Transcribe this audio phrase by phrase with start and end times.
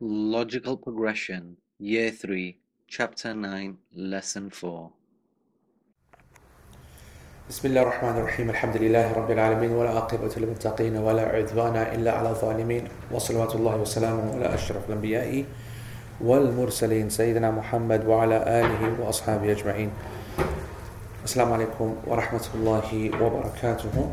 [0.00, 4.90] Logical Progression, Year 3, Chapter 9, Lesson 4.
[7.48, 12.30] بسم الله الرحمن الرحيم الحمد لله رب العالمين ولا عاقبة للمتقين ولا عدوان إلا على
[12.30, 15.44] الظالمين وصلوات الله وسلامه على أشرف الأنبياء
[16.20, 19.90] والمرسلين سيدنا محمد وعلى آله وأصحابه أجمعين
[21.24, 24.12] السلام عليكم ورحمة الله وبركاته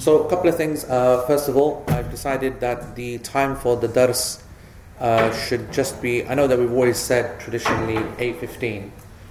[0.00, 0.84] So a couple of things.
[0.84, 4.42] Uh, first of all, I've decided that the time for the dars
[4.98, 6.24] uh, should just be.
[6.24, 8.90] I know that we've always said traditionally 8:15.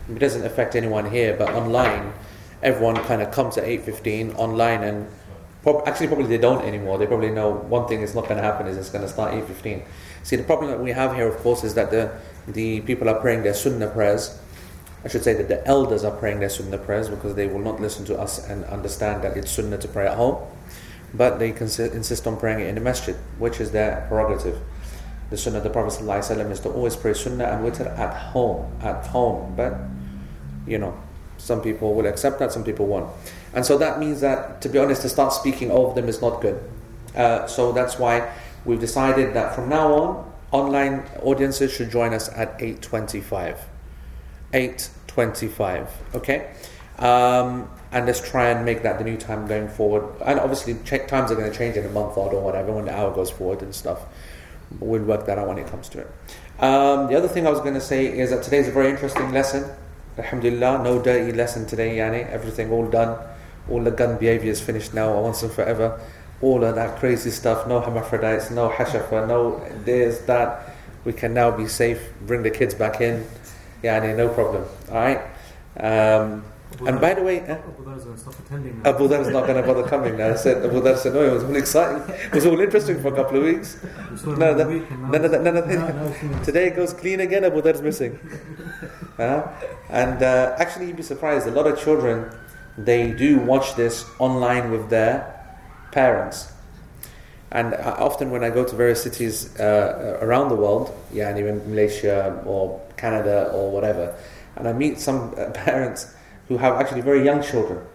[0.09, 2.13] It doesn't affect anyone here, but online,
[2.61, 5.07] everyone kind of comes at 8:15 online, and
[5.87, 6.99] actually probably they don't anymore.
[6.99, 9.33] They probably know one thing is not going to happen is it's going to start
[9.33, 9.81] 8:15.
[10.21, 12.11] See, the problem that we have here, of course, is that the
[12.47, 14.37] the people are praying their sunnah prayers.
[15.03, 17.81] I should say that the elders are praying their sunnah prayers because they will not
[17.81, 20.37] listen to us and understand that it's sunnah to pray at home
[21.13, 24.59] but they consi- insist on praying it in the masjid, which is their prerogative.
[25.29, 28.71] The sunnah of the Prophet ﷺ is to always pray sunnah and witr at home,
[28.81, 29.53] at home.
[29.55, 29.75] But,
[30.65, 30.97] you know,
[31.37, 33.09] some people will accept that, some people won't.
[33.53, 36.41] And so that means that, to be honest, to start speaking over them is not
[36.41, 36.61] good.
[37.15, 38.31] Uh, so that's why
[38.65, 43.57] we've decided that from now on, online audiences should join us at 8.25.
[44.53, 46.51] 8.25, okay?
[46.97, 50.03] Um, and let's try and make that the new time going forward.
[50.23, 52.95] And obviously, check times are going to change in a month or whatever when the
[52.95, 54.01] hour goes forward and stuff.
[54.79, 56.07] We'll work that out when it comes to it.
[56.59, 58.89] Um, the other thing I was going to say is that today is a very
[58.89, 59.65] interesting lesson.
[60.17, 62.29] Alhamdulillah, no dirty lesson today, Yani.
[62.29, 63.17] Everything all done.
[63.69, 65.99] All the gun behavior is finished now, once and forever.
[66.41, 70.75] All of that crazy stuff, no hermaphrodites, no hashafa, no this, that.
[71.05, 73.25] We can now be safe, bring the kids back in.
[73.83, 74.65] Yani, no problem.
[74.89, 75.21] Alright?
[75.79, 76.43] Um,
[76.85, 77.57] and by the way, eh?
[78.85, 80.31] Abu Dhar is not going to bother coming now.
[80.31, 82.15] I said Abu Dhar said no, it was all exciting.
[82.15, 83.81] It was all interesting for a couple of weeks.
[84.25, 86.43] No, that, the none of that, none of that.
[86.43, 87.43] Today it goes clean again.
[87.43, 88.19] Abu Dhar's missing.
[89.17, 89.51] Huh?
[89.89, 91.45] And uh, actually, you'd be surprised.
[91.45, 92.31] A lot of children
[92.77, 95.35] they do watch this online with their
[95.91, 96.53] parents.
[97.51, 101.39] And uh, often when I go to various cities uh, around the world, yeah, and
[101.39, 104.15] even Malaysia or Canada or whatever,
[104.55, 106.13] and I meet some uh, parents
[106.49, 107.85] who have actually very young children,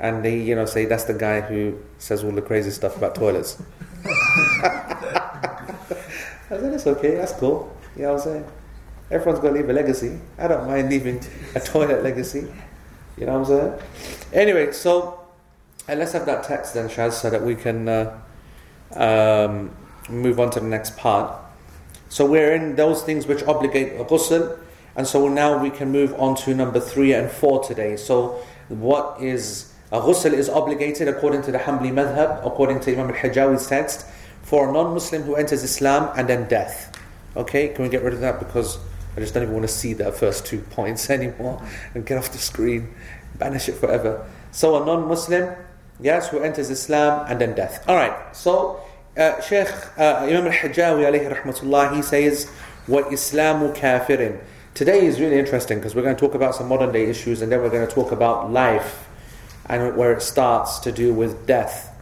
[0.00, 3.14] and they, you know, say that's the guy who says all the crazy stuff about
[3.14, 3.62] toilets.
[4.06, 5.66] I
[6.48, 7.76] said it's okay, that's cool.
[7.96, 8.46] You know what I'm saying?
[9.10, 10.18] Everyone's got to leave a legacy.
[10.38, 11.20] I don't mind leaving
[11.54, 12.50] a toilet legacy.
[13.18, 13.82] You know what I'm saying?
[14.32, 15.22] Anyway, so
[15.88, 18.18] and let's have that text then, Shaz, so that we can uh,
[18.94, 19.70] um,
[20.08, 21.40] move on to the next part.
[22.08, 24.58] So we're in those things which obligate a ghusl,
[24.96, 27.96] and so now we can move on to number three and four today.
[27.96, 33.10] So what is a ghusl is obligated according to the Hanbali madhab, according to Imam
[33.14, 34.06] al-Hijawi's text,
[34.42, 36.96] for a non-Muslim who enters Islam and then death.
[37.36, 38.78] Okay, can we get rid of that because
[39.16, 41.62] I just don't even want to see that first two points anymore
[41.94, 42.94] and get off the screen,
[43.38, 44.26] banish it forever.
[44.50, 45.54] So a non-Muslim,
[46.00, 47.84] yes, who enters Islam and then death.
[47.88, 48.34] All right.
[48.34, 48.80] So
[49.16, 52.50] uh, Sheikh uh, Imam al-Hijawi alayhi rahmatullah, he says,
[52.88, 54.40] "Wa Islamu kafirin."
[54.74, 57.52] Today is really interesting because we're going to talk about some modern day issues and
[57.52, 59.06] then we're going to talk about life
[59.66, 61.94] and where it starts to do with death.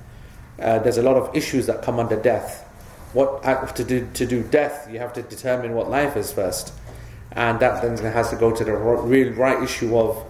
[0.56, 2.64] Uh, there's a lot of issues that come under death.
[3.12, 3.42] What
[3.74, 6.72] to do to do death, you have to determine what life is first,
[7.32, 10.24] and that then has to go to the real right issue of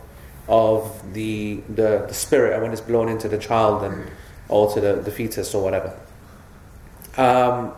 [0.48, 4.10] of the, the the spirit and when it's blown into the child and
[4.48, 5.94] or to the, the fetus or whatever.
[7.18, 7.74] Um,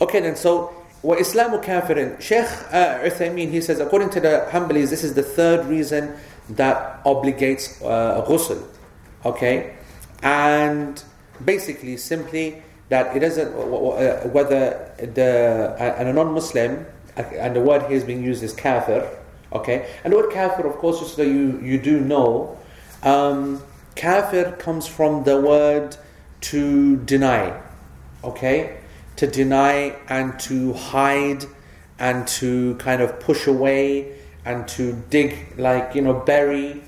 [0.00, 0.73] okay, then so
[1.04, 2.18] what Islamu kafirin?
[2.18, 2.98] Sheikh uh,
[3.36, 6.16] he says according to the Hanbalis this is the third reason
[6.48, 8.62] that obligates uh, ghusl.
[9.26, 9.74] Okay,
[10.22, 11.02] and
[11.44, 16.86] basically simply that it doesn't uh, whether the uh, and a non-Muslim
[17.18, 19.06] uh, and the word here is being used is kafir.
[19.52, 22.56] Okay, and the word kafir, of course, just so you you do know,
[23.02, 23.62] um,
[23.94, 25.98] kafir comes from the word
[26.40, 27.60] to deny.
[28.22, 28.78] Okay,
[29.16, 31.44] to deny and to hide
[31.98, 36.82] and to kind of push away and to dig like you know bury.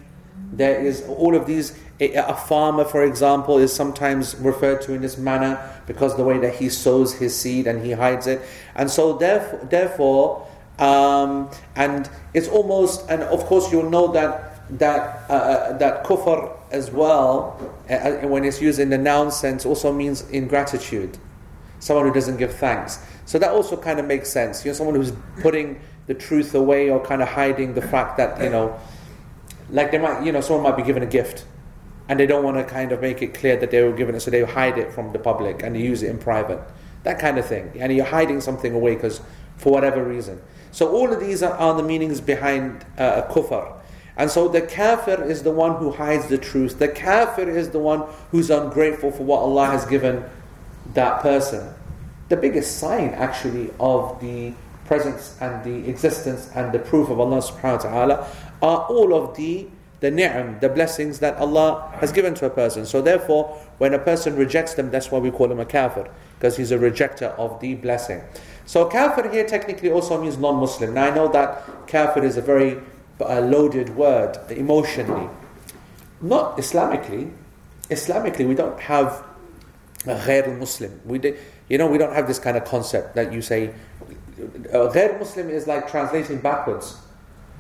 [0.53, 1.79] There is all of these.
[1.99, 6.39] A a farmer, for example, is sometimes referred to in this manner because the way
[6.39, 8.43] that he sows his seed and he hides it,
[8.75, 10.47] and so therefore, therefore,
[10.79, 16.91] um, and it's almost, and of course, you'll know that that uh, that kufr as
[16.91, 17.59] well,
[17.89, 21.17] uh, uh, when it's used in the noun sense, also means ingratitude.
[21.79, 23.05] Someone who doesn't give thanks.
[23.27, 24.65] So that also kind of makes sense.
[24.65, 28.41] You know, someone who's putting the truth away or kind of hiding the fact that
[28.43, 28.79] you know,
[29.71, 31.45] like they might, you know, someone might be given a gift
[32.09, 34.21] and they don't want to kind of make it clear that they were given it,
[34.21, 36.61] so they hide it from the public and they use it in private.
[37.03, 37.73] that kind of thing.
[37.79, 39.21] And you're hiding something away because
[39.57, 40.41] for whatever reason.
[40.73, 43.73] So all of these are, are the meanings behind uh, kufr.
[44.17, 46.79] And so the kafir is the one who hides the truth.
[46.79, 50.25] The kafir is the one who's ungrateful for what Allah has given
[50.97, 51.73] that person.
[52.29, 54.53] The biggest sign actually of the
[54.87, 58.29] presence and the existence and the proof of Allah subhanahu wa ta'ala
[58.63, 59.69] are all of the
[60.01, 62.85] the ni'am, the blessings that Allah has given to a person.
[62.85, 63.45] So therefore,
[63.79, 66.77] when a person rejects them, that's why we call him a kafir, because he's a
[66.77, 68.21] rejecter of the blessing.
[68.67, 70.93] So kafir here technically also means non-Muslim.
[70.93, 72.79] Now I know that kafir is a very
[73.21, 75.31] uh, loaded word emotionally.
[76.21, 77.33] Not Islamically.
[77.89, 79.25] Islamically, we don't have
[80.15, 81.01] ghair Muslim.
[81.05, 81.39] We did,
[81.69, 83.75] you know, we don't have this kind of concept that you say.
[84.39, 86.97] Uh, ghair Muslim is like translating backwards.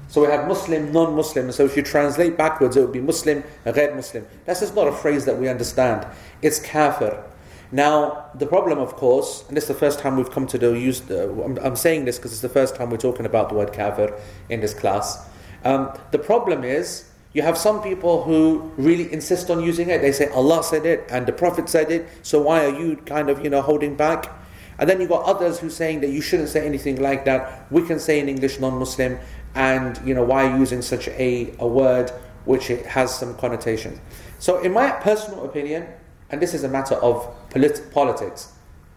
[0.09, 1.51] So we have Muslim, non-Muslim.
[1.51, 4.27] So if you translate backwards, it would be Muslim, ghair Muslim.
[4.45, 6.07] That's just not a phrase that we understand.
[6.43, 7.25] It's kafir.
[7.73, 10.73] Now, the problem, of course, and this is the first time we've come to the
[10.79, 11.03] use.
[11.11, 14.17] I'm, I'm, saying this because it's the first time we're talking about the word kafir
[14.49, 15.29] in this class.
[15.65, 20.01] Um, the problem is you have some people who really insist on using it.
[20.01, 23.29] They say Allah said it and the Prophet said it, so why are you kind
[23.29, 24.33] of you know holding back?
[24.79, 27.71] And then you've got others who saying that you shouldn't say anything like that.
[27.71, 29.19] We can say in English non-Muslim,
[29.55, 32.09] and you know why using such a, a word
[32.47, 34.01] which it has some connotations.
[34.39, 35.87] So, in my personal opinion,
[36.31, 38.53] and this is a matter of polit- politics.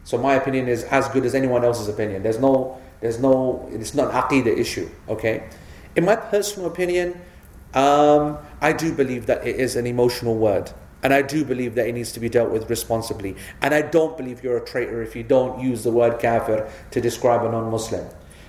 [0.05, 2.23] So my opinion is as good as anyone else's opinion.
[2.23, 4.89] There's no, there's no, it's not an aqidah issue.
[5.09, 5.43] Okay,
[5.97, 7.19] in my personal opinion,
[7.73, 10.71] um, I do believe that it is an emotional word.
[11.01, 13.35] And I do believe that it needs to be dealt with responsibly.
[13.61, 17.01] And I don't believe you're a traitor if you don't use the word kafir to
[17.01, 18.05] describe a non Muslim.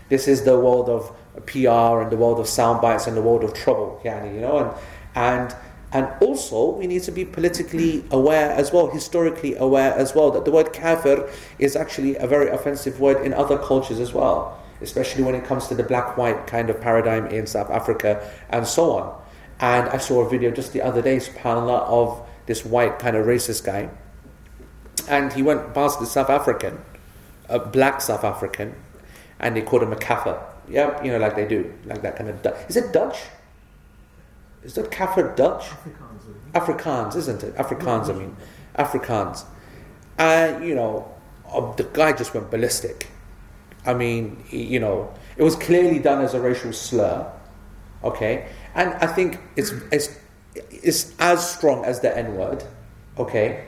[0.08, 1.12] This is the world of
[1.46, 4.58] PR and the world of sound bites and the world of trouble, yani, you know,
[4.58, 4.74] and,
[5.14, 5.56] and
[5.92, 10.44] and also, we need to be politically aware as well, historically aware as well, that
[10.44, 11.28] the word kafir
[11.58, 15.68] is actually a very offensive word in other cultures as well, especially when it comes
[15.68, 19.22] to the black white kind of paradigm in South Africa and so on.
[19.60, 23.26] And I saw a video just the other day, subhanAllah, of this white kind of
[23.26, 23.90] racist guy.
[25.08, 26.80] And he went past the South African,
[27.48, 28.74] a black South African,
[29.38, 30.40] and they called him a kafir.
[30.68, 32.46] Yeah, you know, like they do, like that kind of.
[32.68, 33.18] Is it Dutch?
[34.62, 35.64] Is that Kafir Dutch?
[35.64, 36.52] Afrikaans.
[36.52, 37.54] Afrikaans, isn't it?
[37.56, 38.36] Afrikaans, I mean.
[38.78, 39.44] Afrikaans.
[40.18, 41.12] And, you know,
[41.50, 43.08] uh, the guy just went ballistic.
[43.86, 47.30] I mean, you know, it was clearly done as a racial slur.
[48.04, 48.48] Okay?
[48.74, 50.18] And I think it's, it's,
[50.54, 52.64] it's as strong as the N word.
[53.18, 53.64] Okay?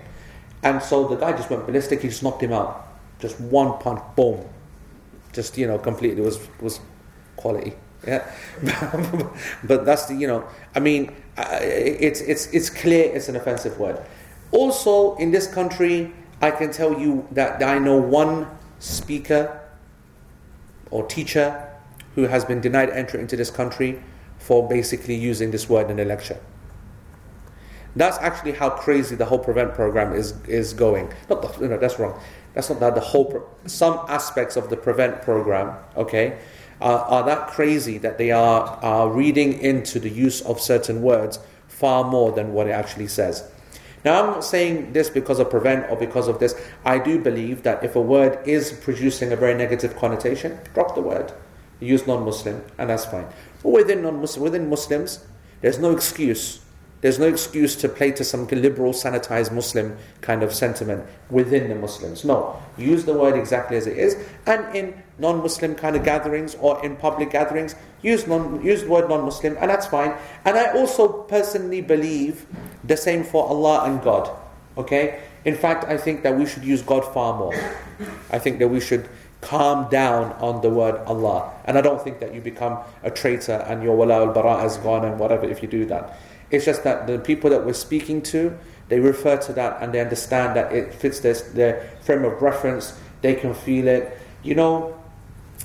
[0.62, 2.02] And so the guy just went ballistic.
[2.02, 2.88] He just knocked him out.
[3.18, 4.46] Just one punch, boom.
[5.32, 6.22] Just, you know, completely.
[6.22, 6.80] Was, was
[7.36, 7.74] quality.
[8.04, 8.28] Yeah,
[9.62, 10.42] but that's the you know.
[10.74, 14.04] I mean, it's it's it's clear it's an offensive word.
[14.50, 18.48] Also, in this country, I can tell you that I know one
[18.80, 19.61] speaker
[20.92, 21.68] or teacher
[22.14, 24.02] who has been denied entry into this country
[24.38, 26.38] for basically using this word in a lecture.
[27.96, 31.12] That's actually how crazy the whole prevent program is is going.
[31.28, 32.18] Not the, know that's wrong.
[32.54, 35.76] That's not that the whole pro- some aspects of the prevent program.
[35.96, 36.38] Okay
[36.82, 41.38] are that crazy that they are, are reading into the use of certain words
[41.68, 43.48] far more than what it actually says.
[44.04, 46.54] Now, I'm not saying this because of prevent or because of this.
[46.84, 51.02] I do believe that if a word is producing a very negative connotation, drop the
[51.02, 51.32] word.
[51.80, 53.26] Use non Muslim, and that's fine.
[53.62, 55.24] But within non Muslim, within Muslims,
[55.60, 56.60] there's no excuse
[57.02, 61.74] there's no excuse to play to some liberal, sanitized Muslim kind of sentiment within the
[61.74, 62.24] Muslims.
[62.24, 64.16] No, use the word exactly as it is.
[64.46, 69.08] And in non-Muslim kind of gatherings or in public gatherings, use non use the word
[69.08, 70.14] non-Muslim, and that's fine.
[70.44, 72.46] And I also personally believe
[72.84, 74.30] the same for Allah and God.
[74.76, 75.20] Okay.
[75.44, 77.54] In fact, I think that we should use God far more.
[78.30, 79.08] I think that we should
[79.40, 81.52] calm down on the word Allah.
[81.64, 85.04] And I don't think that you become a traitor and your wala al-bara is gone
[85.04, 86.16] and whatever if you do that.
[86.50, 88.56] It's just that the people that we're speaking to,
[88.88, 92.96] they refer to that and they understand that it fits their, their frame of reference.
[93.20, 94.16] They can feel it.
[94.44, 95.01] You know,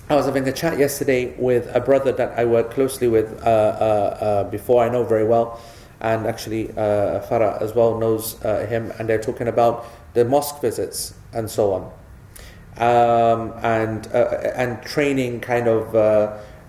[0.10, 3.50] I was having a chat yesterday with a brother that I work closely with uh,
[3.50, 5.60] uh, uh, before, I know very well,
[6.00, 10.62] and actually uh, Farah as well knows uh, him, and they're talking about the mosque
[10.62, 11.92] visits and so on,
[12.78, 15.94] um, and uh, and training kind of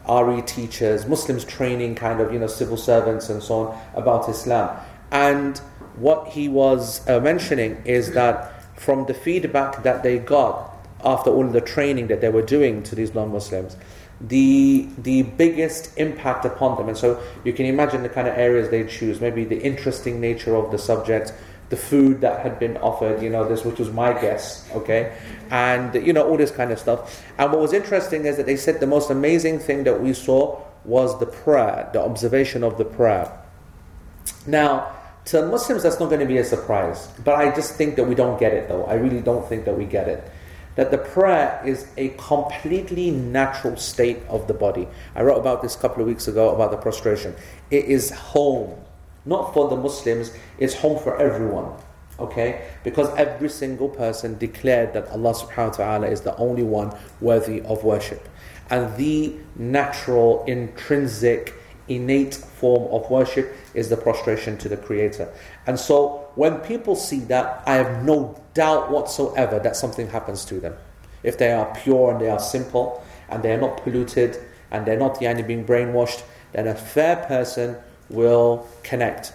[0.09, 4.77] RE teachers, Muslims training kind of, you know, civil servants and so on about Islam.
[5.13, 5.59] And
[5.95, 10.68] what he was mentioning is that from the feedback that they got
[11.05, 13.77] after all the training that they were doing to these non-Muslims,
[14.21, 16.89] the the biggest impact upon them.
[16.89, 20.57] And so you can imagine the kind of areas they choose, maybe the interesting nature
[20.57, 21.33] of the subject,
[21.71, 25.17] the food that had been offered, you know, this which was my guess, okay,
[25.51, 27.25] and you know all this kind of stuff.
[27.39, 30.61] And what was interesting is that they said the most amazing thing that we saw
[30.85, 33.31] was the prayer, the observation of the prayer.
[34.47, 38.05] Now, to Muslims, that's not going to be a surprise, but I just think that
[38.05, 38.85] we don't get it though.
[38.85, 40.29] I really don't think that we get it.
[40.79, 44.87] That the prayer is a completely natural state of the body.
[45.17, 47.35] I wrote about this a couple of weeks ago about the prostration.
[47.71, 48.79] It is home
[49.29, 51.73] not for the Muslims, it's home for everyone.
[52.19, 52.67] Okay?
[52.83, 57.61] Because every single person declared that Allah subhanahu wa ta'ala is the only one worthy
[57.63, 58.29] of worship.
[58.71, 61.55] And the natural, intrinsic,
[61.89, 65.33] innate form of worship is the prostration to the Creator.
[65.67, 70.61] And so when people see that, I have no doubt whatsoever that something happens to
[70.61, 70.75] them.
[71.23, 74.39] If they are pure and they are simple and they are not polluted
[74.71, 77.77] and they're not the yani, being brainwashed, then a fair person
[78.09, 79.33] will connect.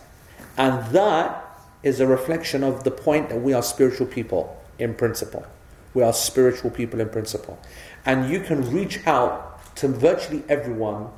[0.57, 1.45] And that
[1.83, 5.45] is a reflection of the point that we are spiritual people in principle.
[5.93, 7.59] We are spiritual people in principle.
[8.05, 11.09] And you can reach out to virtually everyone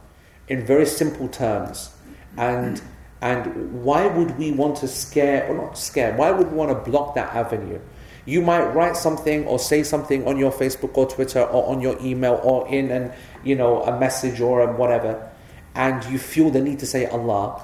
[0.48, 1.90] in very simple terms.
[2.38, 2.82] And
[3.22, 6.16] and why would we want to scare or not scare?
[6.16, 7.80] Why would we want to block that avenue?
[8.26, 11.98] You might write something or say something on your Facebook or Twitter or on your
[12.02, 15.32] email or in an you know a message or whatever
[15.76, 17.62] and you feel the need to say Allah,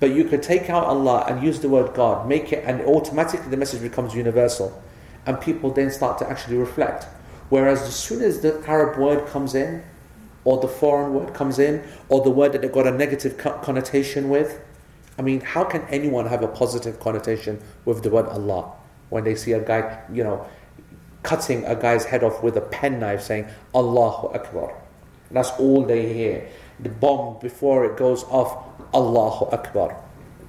[0.00, 3.50] but you could take out Allah and use the word God, make it, and automatically
[3.50, 4.80] the message becomes universal.
[5.26, 7.04] And people then start to actually reflect.
[7.48, 9.82] Whereas as soon as the Arab word comes in,
[10.44, 14.28] or the foreign word comes in, or the word that they've got a negative connotation
[14.28, 14.60] with,
[15.18, 18.72] I mean, how can anyone have a positive connotation with the word Allah
[19.10, 20.46] when they see a guy, you know,
[21.24, 24.80] cutting a guy's head off with a penknife saying Allahu Akbar?
[25.30, 26.48] That's all they hear
[26.80, 28.64] the bomb before it goes off,
[28.94, 29.96] Allahu Akbar.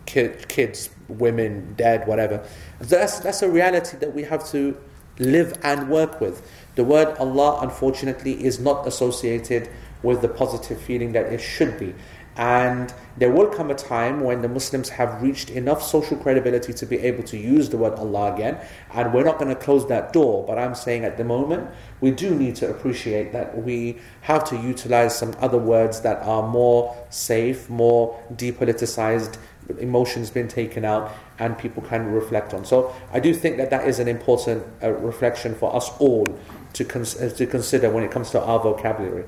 [0.06, 2.44] Kid, kids, women, dead, whatever.
[2.80, 4.78] That's, that's a reality that we have to
[5.18, 6.48] live and work with.
[6.80, 9.68] The word Allah, unfortunately, is not associated
[10.02, 11.94] with the positive feeling that it should be.
[12.38, 16.86] And there will come a time when the Muslims have reached enough social credibility to
[16.86, 18.60] be able to use the word Allah again.
[18.94, 20.46] And we're not going to close that door.
[20.48, 21.70] But I'm saying at the moment,
[22.00, 26.48] we do need to appreciate that we have to utilize some other words that are
[26.48, 29.38] more safe, more depoliticized,
[29.80, 32.64] emotions being taken out, and people can reflect on.
[32.64, 36.26] So I do think that that is an important uh, reflection for us all
[36.74, 39.26] to, cons- uh, to consider when it comes to our vocabulary.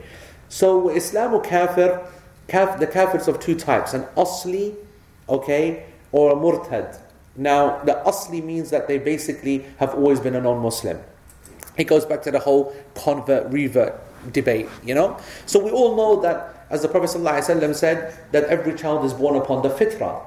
[0.49, 2.05] So Islam or kafir
[2.47, 4.75] kaf, the kafirs of two types an asli,
[5.29, 6.99] okay, or a murtad.
[7.35, 10.99] Now, the asli means that they basically have always been a non Muslim.
[11.77, 13.99] It goes back to the whole convert revert
[14.33, 15.17] debate, you know?
[15.45, 19.35] So we all know that, as the Prophet ﷺ said, that every child is born
[19.35, 20.21] upon the fitrah.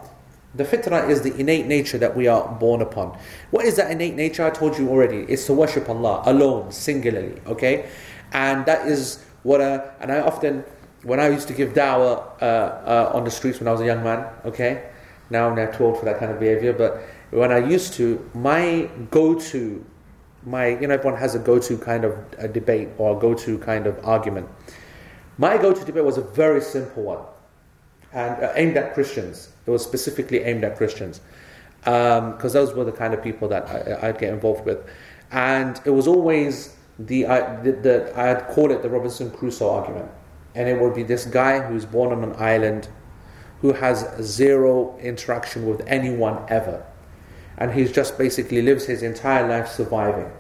[0.55, 3.19] The fitrah is the innate nature that we are born upon.
[3.51, 4.45] What is that innate nature?
[4.45, 5.25] I told you already.
[5.29, 7.89] It's to worship Allah alone, singularly, okay?
[8.33, 10.65] And that is what, a, and I often
[11.05, 13.87] when I used to give da'wah uh, uh, on the streets when I was a
[13.87, 14.89] young man, okay,
[15.31, 18.89] now I'm too old for that kind of behavior, but when I used to, my
[19.11, 19.85] go-to,
[20.45, 23.87] my, you know, everyone has a go-to kind of a debate or a go-to kind
[23.87, 24.49] of argument.
[25.37, 27.25] My go-to debate was a very simple one,
[28.15, 29.51] and uh, aimed at Christians.
[29.67, 31.21] It was specifically aimed at Christians,
[31.81, 33.69] because um, those were the kind of people that
[34.03, 34.89] I, would get involved with,
[35.31, 40.11] and it was always the, I, the, the I'd call it the Robinson Crusoe argument.
[40.55, 42.89] And it would be this guy who's born on an island
[43.61, 46.87] who has zero interaction with anyone ever.
[47.59, 50.31] And he's just basically lives his entire life surviving.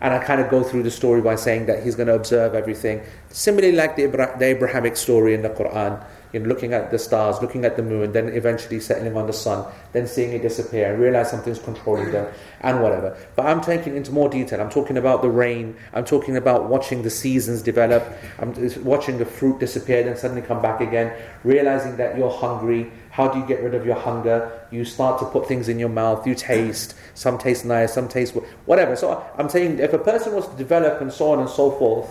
[0.00, 2.54] And I kind of go through the story by saying that he's going to observe
[2.54, 3.02] everything.
[3.30, 7.40] Similarly like the, the Abrahamic story in the Quran you know, looking at the stars,
[7.42, 11.02] looking at the moon, then eventually settling on the sun, then seeing it disappear and
[11.02, 13.16] realize something's controlling them and whatever.
[13.34, 14.60] But I'm taking it into more detail.
[14.60, 15.76] I'm talking about the rain.
[15.92, 18.06] I'm talking about watching the seasons develop.
[18.38, 22.90] I'm watching the fruit disappear, then suddenly come back again, realizing that you're hungry.
[23.10, 24.66] How do you get rid of your hunger?
[24.70, 26.26] You start to put things in your mouth.
[26.26, 26.94] You taste.
[27.14, 27.92] Some taste nice.
[27.92, 28.34] Some taste
[28.66, 28.94] whatever.
[28.94, 32.08] So I'm saying if a person was to develop and so on and so forth,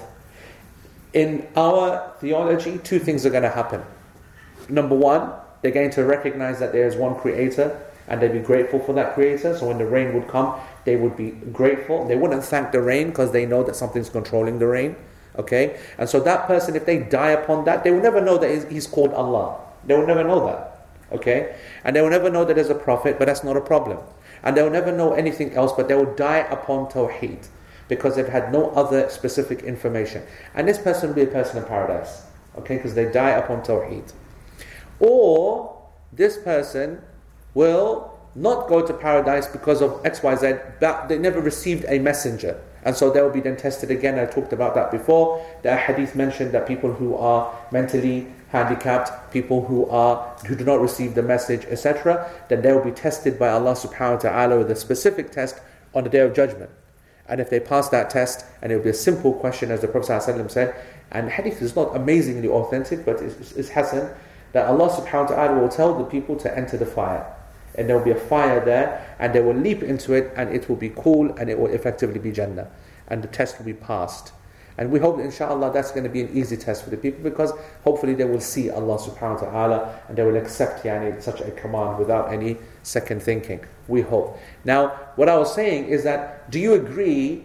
[1.13, 3.81] in our theology, two things are going to happen
[4.69, 8.79] number one, they're going to recognize that there is one creator and they'd be grateful
[8.79, 9.55] for that creator.
[9.57, 12.07] So when the rain would come, they would be grateful.
[12.07, 14.95] They wouldn't thank the rain because they know that something's controlling the rain.
[15.37, 15.79] Okay?
[15.97, 18.87] And so that person, if they die upon that, they will never know that he's
[18.87, 19.59] called Allah.
[19.85, 20.87] They will never know that.
[21.11, 21.55] Okay?
[21.83, 23.99] And they will never know that there's a prophet, but that's not a problem.
[24.43, 27.47] And they will never know anything else, but they will die upon Tawheed
[27.87, 30.23] because they've had no other specific information.
[30.55, 32.23] And this person will be a person in paradise.
[32.57, 32.77] Okay?
[32.77, 34.13] Because they die upon Tawheed.
[34.99, 37.01] Or this person
[37.53, 42.61] will not go to paradise because of XYZ, but they never received a messenger.
[42.83, 44.17] And so they will be then tested again.
[44.17, 45.45] I talked about that before.
[45.63, 50.79] The hadith mentioned that people who are mentally handicapped, people who are who do not
[50.79, 54.71] receive the message, etc., then they will be tested by Allah subhanahu wa ta'ala with
[54.71, 55.59] a specific test
[55.93, 56.69] on the day of judgment.
[57.27, 59.87] And if they pass that test, and it will be a simple question, as the
[59.87, 60.75] Prophet ﷺ said,
[61.11, 64.09] and hadith is not amazingly authentic, but it's, it's Hasan,
[64.51, 67.25] that Allah subhanahu wa ta'ala will tell the people to enter the fire.
[67.75, 70.67] And there will be a fire there, and they will leap into it, and it
[70.67, 72.69] will be cool, and it will effectively be Jannah.
[73.07, 74.33] And the test will be passed.
[74.79, 77.51] And we hope, inshallah, that's going to be an easy test for the people because
[77.83, 81.51] hopefully they will see Allah subhanahu wa ta'ala and they will accept yani, such a
[81.51, 83.59] command without any second thinking.
[83.89, 84.39] We hope.
[84.63, 84.87] Now,
[85.17, 87.43] what I was saying is that do you agree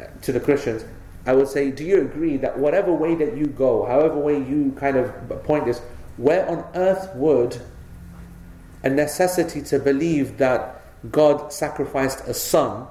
[0.00, 0.84] uh, to the Christians?
[1.26, 4.74] I would say, do you agree that whatever way that you go, however way you
[4.76, 5.80] kind of point this,
[6.16, 7.60] where on earth would
[8.82, 12.86] a necessity to believe that God sacrificed a son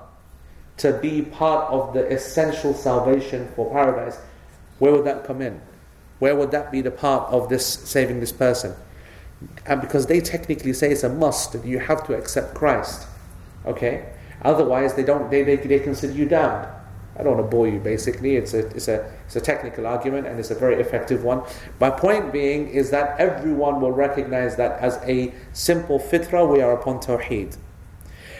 [0.78, 4.18] to be part of the essential salvation for paradise,
[4.80, 5.62] where would that come in?
[6.20, 8.76] Where would that be the part of this saving this person?
[9.66, 13.08] And because they technically say it's a must that you have to accept Christ.
[13.66, 14.14] Okay?
[14.42, 16.68] Otherwise they don't they, they, they consider you damned.
[17.16, 18.36] I don't want to bore you basically.
[18.38, 21.44] It's a, it's, a, it's a technical argument and it's a very effective one.
[21.80, 26.74] My point being is that everyone will recognize that as a simple fitrah, we are
[26.74, 27.58] upon Tawheed.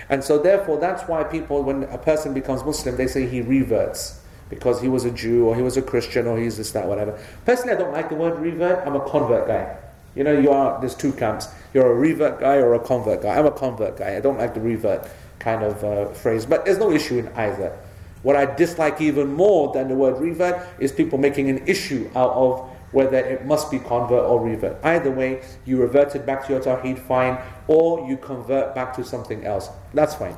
[0.10, 4.20] And so, therefore, that's why people, when a person becomes Muslim, they say he reverts
[4.50, 7.18] because he was a Jew or he was a Christian or he's this, that, whatever.
[7.46, 8.86] Personally, I don't like the word revert.
[8.86, 9.78] I'm a convert guy.
[10.16, 11.48] You know, you are, there's two camps.
[11.74, 13.38] You're a revert guy or a convert guy.
[13.38, 14.16] I'm a convert guy.
[14.16, 17.76] I don't like the revert kind of uh, phrase, but there's no issue in either.
[18.24, 22.32] What I dislike even more than the word revert is people making an issue out
[22.32, 24.78] of whether it must be convert or revert.
[24.84, 27.38] Either way, you reverted back to your tawheed, fine,
[27.68, 29.70] or you convert back to something else.
[29.94, 30.36] That's fine.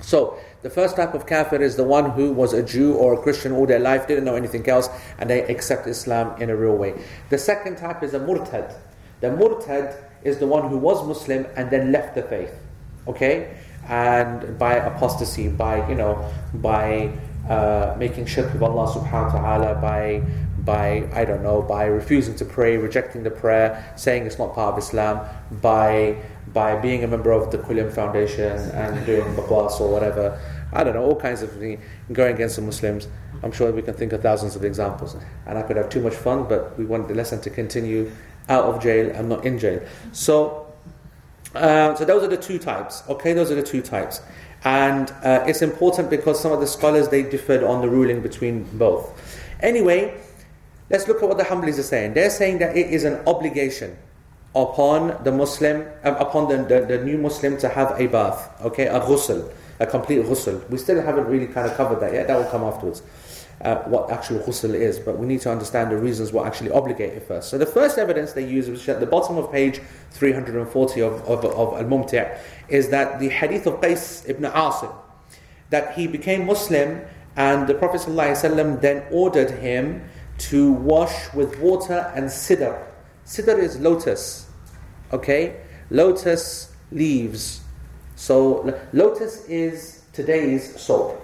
[0.00, 3.22] So, the first type of kafir is the one who was a Jew or a
[3.22, 6.76] Christian all their life, didn't know anything else, and they accept Islam in a real
[6.76, 6.94] way.
[7.30, 8.74] The second type is a murtad.
[9.20, 12.54] The murtad is the one who was Muslim and then left the faith.
[13.06, 13.56] Okay?
[13.88, 17.12] And by apostasy, by, you know, by
[17.48, 20.22] uh, making shirk with Allah subhanahu wa ta'ala, by
[20.64, 24.72] by, I don't know, by refusing to pray, rejecting the prayer, saying it's not part
[24.72, 25.20] of Islam,
[25.60, 26.16] by,
[26.52, 30.40] by being a member of the Quilliam Foundation and doing bakwas or whatever.
[30.72, 31.80] I don't know, all kinds of things,
[32.12, 33.08] going against the Muslims.
[33.42, 35.16] I'm sure we can think of thousands of examples.
[35.46, 38.10] And I could have too much fun, but we want the lesson to continue
[38.48, 39.82] out of jail and not in jail.
[40.12, 40.63] So,
[41.54, 43.02] uh, so those are the two types.
[43.08, 44.20] Okay, those are the two types.
[44.64, 48.64] And uh, it's important because some of the scholars they differed on the ruling between
[48.78, 49.12] both.
[49.60, 50.18] Anyway,
[50.90, 52.12] Let's look at what the Hanbalis are saying.
[52.12, 53.96] They're saying that it is an obligation
[54.54, 58.86] upon the Muslim, um, upon the, the, the, new Muslim to have a bath, okay,
[58.86, 60.68] a ghusl, a complete ghusl.
[60.68, 63.02] We still haven't really kind of covered that yet, that will come afterwards.
[63.64, 67.22] What actual ghusl is, but we need to understand the reasons what actually obligate it
[67.22, 67.48] first.
[67.48, 71.12] So the first evidence they use, which is at the bottom of page 340 of,
[71.22, 74.94] of, of Al-Mumti' is that the hadith of Qais ibn Asim,
[75.70, 77.00] that he became Muslim
[77.36, 80.04] and the Prophet ﷺ then ordered him
[80.36, 82.80] to wash with water and sidr.
[83.24, 84.46] Sidr is lotus,
[85.10, 85.56] okay?
[85.88, 87.62] Lotus leaves.
[88.14, 91.23] So, lotus is today's soap.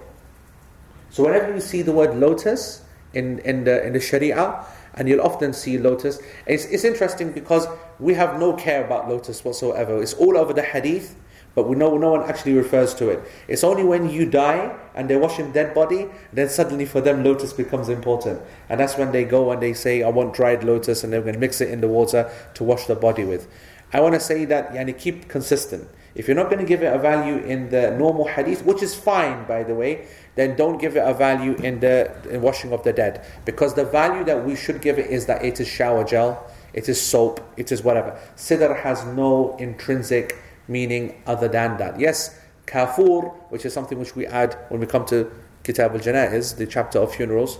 [1.11, 5.21] So, whenever you see the word lotus in, in, the, in the Sharia, and you'll
[5.21, 7.67] often see lotus, it's, it's interesting because
[7.99, 10.01] we have no care about lotus whatsoever.
[10.01, 11.15] It's all over the hadith
[11.53, 13.21] but we know no one actually refers to it.
[13.47, 17.51] It's only when you die and they're washing dead body, then suddenly for them lotus
[17.51, 18.41] becomes important.
[18.69, 21.33] And that's when they go and they say, I want dried lotus, and they're going
[21.33, 23.49] to mix it in the water to wash the body with.
[23.91, 25.89] I want to say that yani, keep consistent.
[26.13, 28.93] If you're not going to give it a value in the normal hadith, which is
[28.93, 32.83] fine by the way, then don't give it a value in the in washing of
[32.83, 33.25] the dead.
[33.45, 36.89] Because the value that we should give it is that it is shower gel, it
[36.89, 38.19] is soap, it is whatever.
[38.35, 41.99] Sidr has no intrinsic meaning other than that.
[41.99, 45.31] Yes, kafur, which is something which we add when we come to
[45.63, 47.57] Kitab al Janaiz, the chapter of funerals,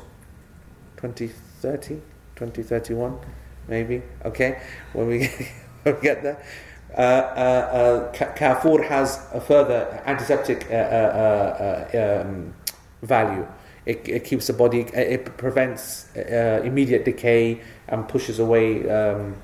[0.98, 1.96] 2030,
[2.36, 3.20] 2031,
[3.68, 4.62] maybe, okay,
[4.94, 5.30] when we,
[6.02, 6.44] get there.
[6.98, 12.54] Uh, uh, uh, kafur has a further antiseptic uh, um,
[13.02, 13.48] value.
[13.86, 18.90] It, it, keeps the body, it prevents immediate decay and pushes away.
[18.90, 19.36] Um,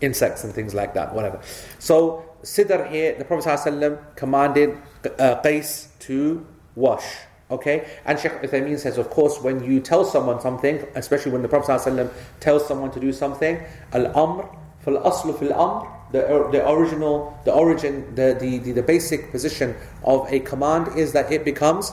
[0.00, 1.40] insects and things like that, whatever.
[1.78, 7.04] So, Sidr here, the Prophet ﷺ commanded uh, Qais to wash.
[7.50, 7.88] Okay?
[8.04, 11.72] And Sheikh Uthaymeen says, of course, when you tell someone something, especially when the Prophet
[11.72, 13.60] ﷺ tells someone to do something,
[13.92, 14.48] Al Amr,
[14.96, 20.32] Aslu fil Amr, the, the original, the origin, the, the, the, the basic position of
[20.32, 21.92] a command is that it becomes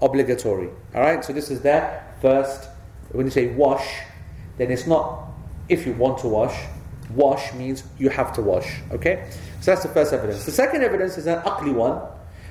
[0.00, 0.68] obligatory.
[0.94, 2.68] Alright, so this is that first,
[3.12, 3.86] when you say wash,
[4.58, 5.28] then it's not
[5.68, 6.56] if you want to wash,
[7.14, 8.80] wash means you have to wash.
[8.90, 9.28] Okay?
[9.60, 10.44] So that's the first evidence.
[10.44, 12.00] The second evidence is an ugly one.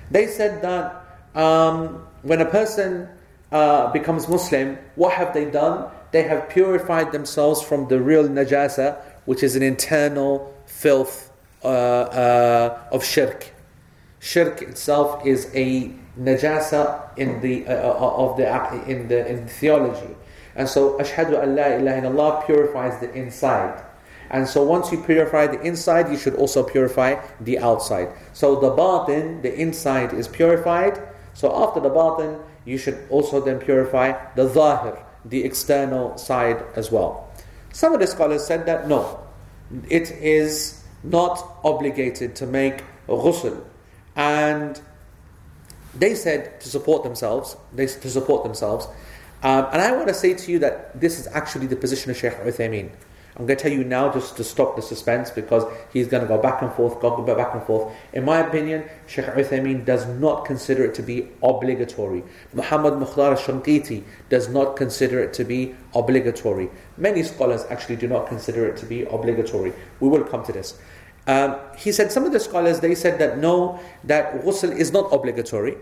[0.09, 3.07] They said that um, when a person
[3.51, 5.89] uh, becomes Muslim, what have they done?
[6.11, 11.31] They have purified themselves from the real najasa, which is an internal filth
[11.63, 13.51] uh, uh, of shirk.
[14.19, 18.45] Shirk itself is a najasa in the uh, uh, of the
[18.89, 20.15] in the in theology,
[20.55, 23.83] and so ashhadu an la ilaha illallah purifies the inside.
[24.31, 28.13] And so once you purify the inside, you should also purify the outside.
[28.31, 30.97] So the batin, the inside is purified.
[31.33, 36.91] So after the batin, you should also then purify the zahir, the external side as
[36.91, 37.30] well.
[37.71, 39.19] Some of the scholars said that no,
[39.89, 43.63] it is not obligated to make ghusl.
[44.15, 44.79] And
[45.95, 48.87] they said to support themselves, they, to support themselves.
[49.43, 52.17] Um, and I want to say to you that this is actually the position of
[52.17, 52.91] Shaykh Uthaymeen.
[53.37, 55.63] I'm going to tell you now just to stop the suspense because
[55.93, 57.93] he's going to go back and forth, go back and forth.
[58.11, 62.23] In my opinion, Shaykh Uthaymeen does not consider it to be obligatory.
[62.53, 66.69] Muhammad Mukhtar al-Shanqiti does not consider it to be obligatory.
[66.97, 69.71] Many scholars actually do not consider it to be obligatory.
[70.01, 70.77] We will come to this.
[71.27, 75.13] Um, he said some of the scholars they said that no, that ghusl is not
[75.13, 75.77] obligatory,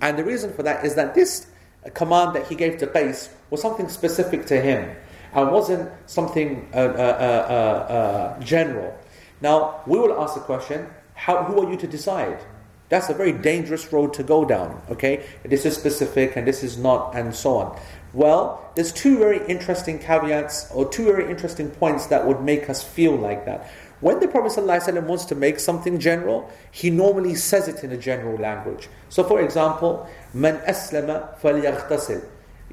[0.00, 1.48] and the reason for that is that this
[1.94, 4.96] command that he gave to Qais was something specific to him
[5.36, 8.98] and wasn't something uh, uh, uh, uh, general.
[9.40, 12.40] Now we will ask the question: how, Who are you to decide?
[12.88, 14.80] That's a very dangerous road to go down.
[14.90, 17.80] Okay, this is specific and this is not, and so on.
[18.12, 22.82] Well, there's two very interesting caveats or two very interesting points that would make us
[22.82, 23.68] feel like that.
[24.00, 27.96] When the Prophet ﷺ wants to make something general, he normally says it in a
[27.96, 28.88] general language.
[29.08, 32.22] So, for example, "Man aslama falyaghtasil."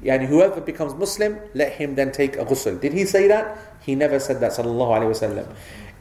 [0.04, 2.80] Yani whoever becomes Muslim, let him then take a ghusl.
[2.80, 3.58] Did he say that?
[3.80, 4.52] He never said that.
[4.52, 5.46] Sallallahu alaihi wasallam.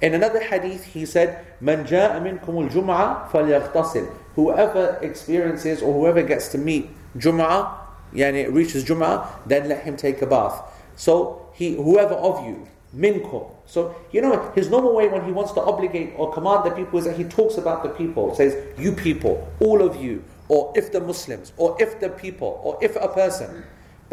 [0.02, 6.50] In another hadith, he said, "Man jaa minkum al-jum'ah falyaghtasil." Whoever experiences or whoever gets
[6.50, 7.70] to meet Jum'ah,
[8.14, 10.62] yani reaches Jum'ah, then let him take a bath.
[10.96, 13.50] So he, whoever of you minkum.
[13.66, 17.00] So, you know, his normal way when he wants to obligate or command the people
[17.00, 20.92] is that he talks about the people, says, you people, all of you, or if
[20.92, 23.64] the Muslims, or if the people, or if a person.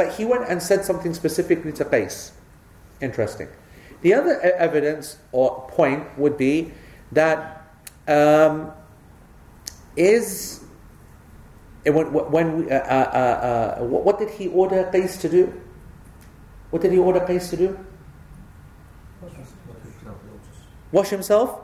[0.00, 2.30] But he went and said something specifically to Qais.
[3.02, 3.48] Interesting.
[4.00, 6.72] The other evidence or point would be
[7.12, 7.68] that
[8.08, 8.72] um,
[9.96, 10.64] is
[11.84, 15.52] when, when we, uh, uh, uh, what did he order Qais to do?
[16.70, 17.78] What did he order Qais to do?
[20.92, 21.60] Wash himself?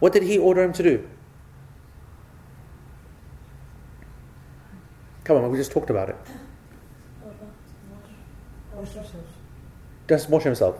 [0.00, 1.08] What did he order him to do?
[5.24, 6.16] Come on, we just talked about it.
[10.08, 10.76] Just wash himself.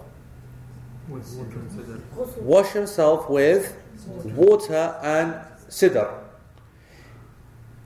[2.41, 3.77] Wash himself with
[4.25, 5.35] water and
[5.69, 6.13] sidr.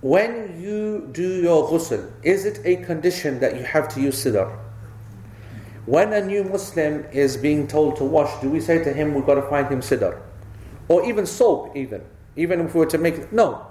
[0.00, 4.56] When you do your ghusl, is it a condition that you have to use sidr?
[5.86, 9.26] When a new Muslim is being told to wash, do we say to him, we've
[9.26, 10.20] got to find him sidr?
[10.88, 12.02] Or even soap, even.
[12.36, 13.32] Even if we were to make it.
[13.32, 13.66] No.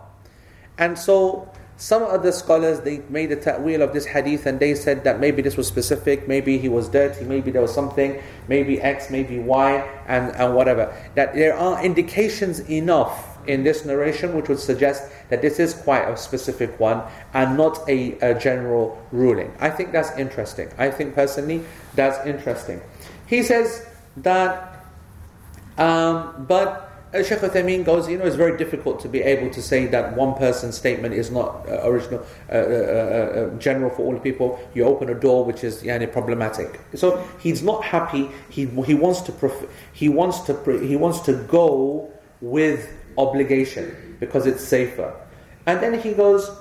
[0.78, 5.04] And so, some other scholars, they made a ta'wil of this hadith and they said
[5.04, 9.10] that maybe this was specific, maybe he was dirty, maybe there was something, maybe X,
[9.10, 10.96] maybe Y, and, and whatever.
[11.16, 16.08] That there are indications enough in this narration, which would suggest that this is quite
[16.08, 19.54] a specific one and not a, a general ruling.
[19.60, 20.70] I think that's interesting.
[20.78, 22.82] I think personally that's interesting.
[23.28, 23.86] He says
[24.18, 24.86] that,
[25.78, 29.86] um, but Sheikh Uthaymeen goes, you know, it's very difficult to be able to say
[29.88, 34.20] that one person's statement is not uh, original, uh, uh, uh, uh general for all
[34.20, 34.60] people.
[34.74, 36.80] You open a door which is yani, problematic.
[36.94, 38.30] So he's not happy.
[38.50, 44.46] He, he wants to prof- he wants to he wants to go with obligation because
[44.46, 45.14] it's safer.
[45.66, 46.52] And then he goes,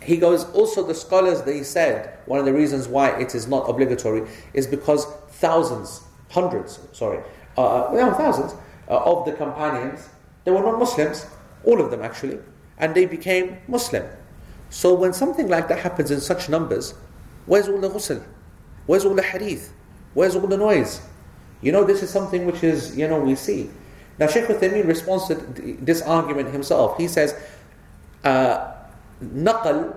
[0.00, 3.68] he goes, also the scholars, they said, one of the reasons why it is not
[3.68, 7.18] obligatory is because thousands, hundreds, sorry,
[7.56, 8.54] uh, well, uh, thousands
[8.88, 10.08] uh, of the companions,
[10.44, 11.26] they were not Muslims,
[11.64, 12.38] all of them actually,
[12.78, 14.04] and they became Muslim.
[14.70, 16.94] So when something like that happens in such numbers,
[17.46, 18.22] where's all the ghusl?
[18.86, 19.72] Where's all the hadith?
[20.14, 21.00] Where's all the noise?
[21.62, 23.70] You know, this is something which is, you know, we see.
[24.18, 25.34] Now, Shaykh Uthaymeen responds to
[25.80, 26.98] this argument himself.
[26.98, 27.34] He says,
[28.22, 28.74] uh,
[29.22, 29.96] naqal,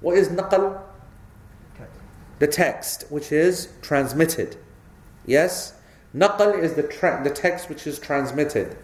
[0.00, 0.82] what is naqal?
[2.38, 4.56] The text, which is transmitted.
[5.24, 5.72] Yes?
[6.16, 8.76] Naql is the, tra- the text which is transmitted.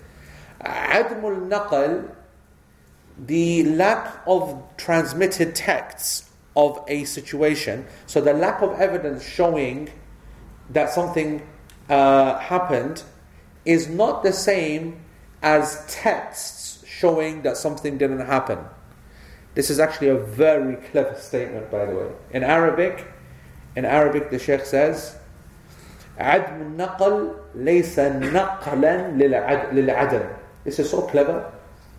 [0.60, 2.10] Admul naql,
[3.18, 7.86] the lack of transmitted texts of a situation.
[8.06, 9.90] So the lack of evidence showing
[10.70, 11.46] that something
[11.88, 13.02] uh, happened
[13.64, 15.00] is not the same
[15.42, 18.58] as texts showing that something didn't happen.
[19.54, 22.10] This is actually a very clever statement, by the way.
[22.30, 23.06] In Arabic,
[23.74, 25.16] in Arabic, the Sheikh says,
[26.17, 29.11] عدم النقل ليس نقلا
[29.71, 30.27] للعدم.
[30.65, 31.51] This is so clever.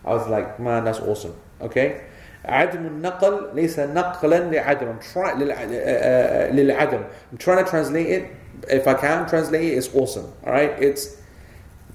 [0.04, 1.34] I was like, man, that's awesome.
[1.60, 2.00] Okay?
[2.44, 4.88] عدم النقل ليس نقلا لعدم.
[4.88, 7.04] I'm trying للعدم.
[7.32, 8.30] I'm trying to translate it.
[8.68, 10.32] If I can translate it, it's awesome.
[10.44, 10.70] All right?
[10.82, 11.16] It's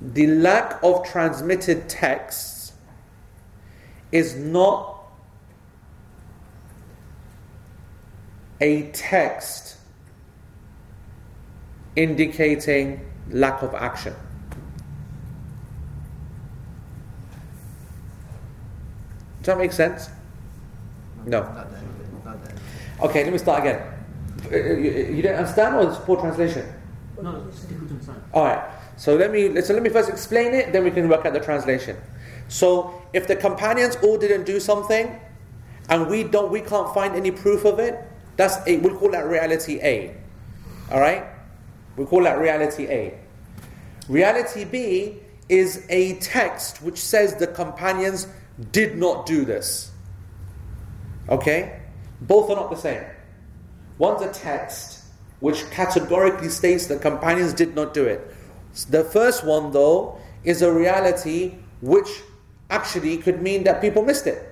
[0.02, 2.74] the lack of transmitted texts
[4.12, 5.04] is not
[8.62, 9.67] a text
[11.99, 14.15] indicating lack of action.
[19.39, 20.11] Does that make sense?
[21.27, 21.41] No.
[23.03, 23.83] Okay, let me start again.
[24.51, 26.67] Uh, you, you didn't understand, or it's poor translation?
[27.21, 28.23] No, it's difficult to understand.
[28.33, 28.63] All right.
[28.97, 31.41] So let me so let me first explain it, then we can work out the
[31.41, 31.97] translation.
[32.49, 35.21] So if the companions all didn't do something,
[35.89, 37.95] and we don't, we can't find any proof of it,
[38.37, 40.15] that's a, we'll call that reality A.
[40.91, 41.25] All right.
[41.99, 43.19] We call that reality A.
[44.09, 45.17] Reality B
[45.49, 48.29] is a text which says the companions
[48.71, 49.91] did not do this.
[51.29, 51.81] Okay?
[52.21, 53.03] Both are not the same.
[53.99, 55.05] One's a text
[55.41, 58.35] which categorically states the companions did not do it.
[58.91, 62.09] The first one, though, is a reality which
[62.71, 64.45] actually could mean that people missed it.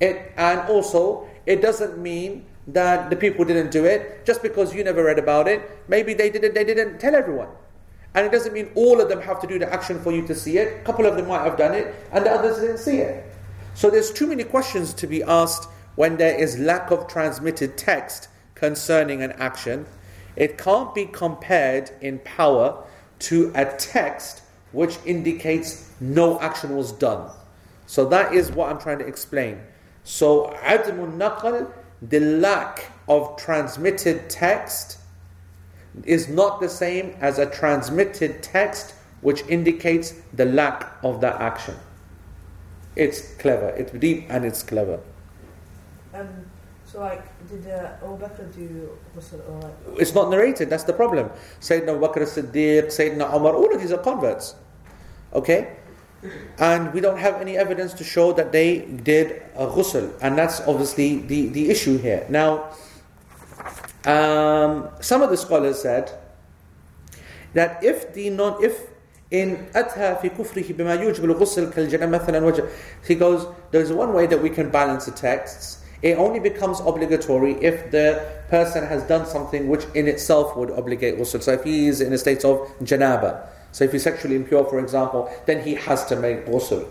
[0.00, 4.83] It and also it doesn't mean that the people didn't do it just because you
[4.83, 5.61] never read about it.
[5.87, 6.53] Maybe they didn't.
[6.53, 7.49] They didn't tell everyone,
[8.13, 10.35] and it doesn't mean all of them have to do the action for you to
[10.35, 10.81] see it.
[10.81, 13.25] A couple of them might have done it, and the others didn't see it.
[13.73, 18.29] So there's too many questions to be asked when there is lack of transmitted text
[18.55, 19.85] concerning an action.
[20.35, 22.83] It can't be compared in power
[23.19, 27.29] to a text which indicates no action was done.
[27.87, 29.61] So that is what I'm trying to explain.
[30.03, 31.67] So عدم النقل
[32.08, 34.98] the lack of transmitted text
[36.04, 41.74] is not the same as a transmitted text which indicates the lack of that action.
[42.96, 45.00] It's clever, it's deep and it's clever.
[46.12, 46.28] Um,
[46.84, 50.00] so like, did uh, Abu Bakr do ghusl or like?
[50.00, 51.30] It's not narrated, that's the problem.
[51.60, 54.54] Sayyidina Abu Bakr as-Siddiq, Sayyidina Umar, all of these are converts.
[55.32, 55.76] Okay?
[56.57, 60.11] And we don't have any evidence to show that they did a ghusl.
[60.21, 62.25] And that's obviously the, the issue here.
[62.29, 62.71] Now,
[64.05, 66.11] um, some of the scholars said
[67.53, 68.89] that if the non if
[69.31, 72.63] in أتى في كفره بما يوجب الغسل كالجنة مثلا وجه
[73.07, 77.53] he goes there's one way that we can balance the texts it only becomes obligatory
[77.61, 81.87] if the person has done something which in itself would obligate ghusl so if he
[81.87, 85.74] is in a state of janaba so if he's sexually impure, for example, then he
[85.74, 86.88] has to make ghusl.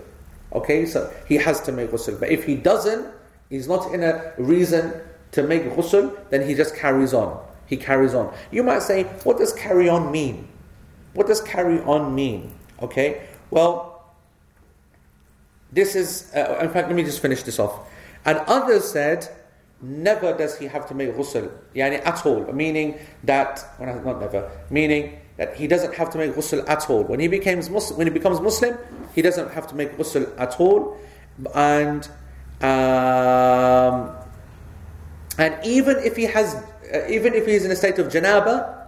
[0.52, 2.20] Okay, so he has to make ghusl.
[2.20, 3.08] But if he doesn't,
[3.50, 4.94] he's not in a reason
[5.32, 7.42] to make ghusl, then he just carries on.
[7.68, 8.36] He carries on.
[8.52, 10.50] You might say, what does carry on mean?
[11.14, 12.54] What does carry on mean?
[12.82, 14.04] Okay, well,
[15.72, 17.88] this is, uh, in fact, let me just finish this off.
[18.26, 19.30] And others said,
[19.82, 24.52] never does he have to make ghusl, yani at all, meaning that, well, not never,
[24.70, 27.04] meaning that he doesn't have to make ghusl at all.
[27.04, 28.78] When he becomes Muslim, when he becomes Muslim,
[29.16, 30.98] he doesn't have to make ghusl at all,
[31.56, 32.08] and
[32.62, 34.16] um,
[35.38, 36.56] and even if he has,
[36.94, 38.86] uh, even if he is in a state of janaba,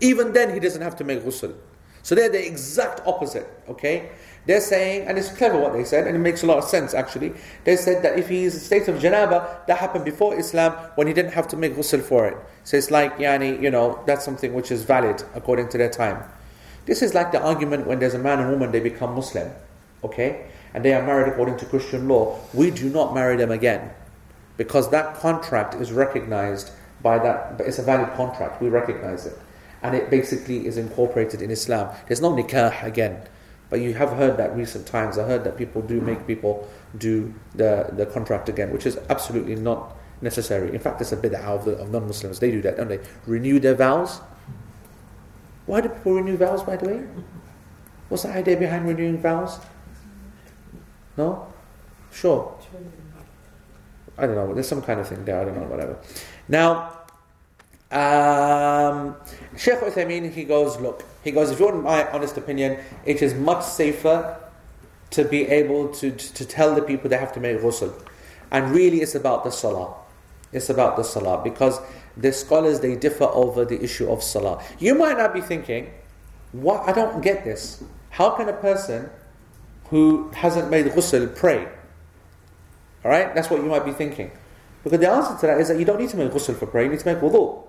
[0.00, 1.54] even then he doesn't have to make ghusl.
[2.02, 3.46] So they're the exact opposite.
[3.68, 4.10] Okay,
[4.46, 6.94] they're saying, and it's clever what they said, and it makes a lot of sense
[6.94, 7.34] actually.
[7.64, 11.12] They said that if he is state of janaba, that happened before Islam when he
[11.12, 12.36] didn't have to make ghusl for it.
[12.64, 16.24] So it's like, yani, you know, that's something which is valid according to their time.
[16.86, 19.50] This is like the argument when there's a man and woman, they become Muslim,
[20.02, 20.46] okay?
[20.72, 22.38] And they are married according to Christian law.
[22.54, 23.90] We do not marry them again
[24.56, 29.38] because that contract is recognized by that, it's a valid contract, we recognize it.
[29.82, 31.94] And it basically is incorporated in Islam.
[32.06, 33.22] There's no nikah again.
[33.70, 35.18] But you have heard that recent times.
[35.18, 39.56] I heard that people do make people do the, the contract again, which is absolutely
[39.56, 40.72] not necessary.
[40.74, 42.38] In fact, it's a bid'ah of, the, of non-Muslims.
[42.38, 43.00] They do that, don't they?
[43.26, 44.20] Renew their vows.
[45.66, 47.04] Why do people renew vows, by the way?
[48.08, 49.60] What's the idea behind renewing vows?
[51.16, 51.52] No?
[52.10, 52.56] Sure.
[54.16, 54.54] I don't know.
[54.54, 55.40] There's some kind of thing there.
[55.40, 55.66] I don't know.
[55.66, 55.98] Whatever.
[56.48, 56.94] Now,
[57.90, 59.16] Um,
[59.56, 63.34] Sheikh Uthaymeen, he goes, look, he goes, if you want my honest opinion, it is
[63.34, 64.40] much safer
[65.10, 67.92] to be able to, to, to tell the people they have to make ghusl.
[68.50, 69.94] And really it's about the salah.
[70.52, 71.80] It's about the salah because
[72.16, 74.64] the scholars, they differ over the issue of salah.
[74.78, 75.90] You might not be thinking,
[76.52, 76.88] what?
[76.88, 77.84] I don't get this.
[78.08, 79.10] How can a person
[79.90, 81.68] who hasn't made ghusl pray?
[83.04, 83.34] Alright?
[83.34, 84.30] That's what you might be thinking.
[84.82, 86.84] Because the answer to that is that you don't need to make ghusl for prayer,
[86.84, 87.67] you need to make wudu.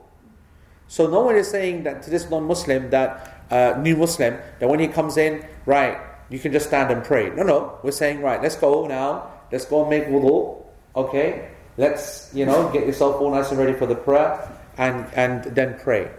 [0.90, 4.80] So no one is saying that to this non-Muslim, that uh, new Muslim, that when
[4.80, 7.30] he comes in, right, you can just stand and pray.
[7.30, 7.78] No, no.
[7.84, 9.32] We're saying, right, let's go now.
[9.52, 10.66] Let's go and make wudu.
[10.96, 11.50] Okay?
[11.78, 15.78] Let's, you know, get yourself all nice and ready for the prayer and, and then
[15.80, 16.10] pray.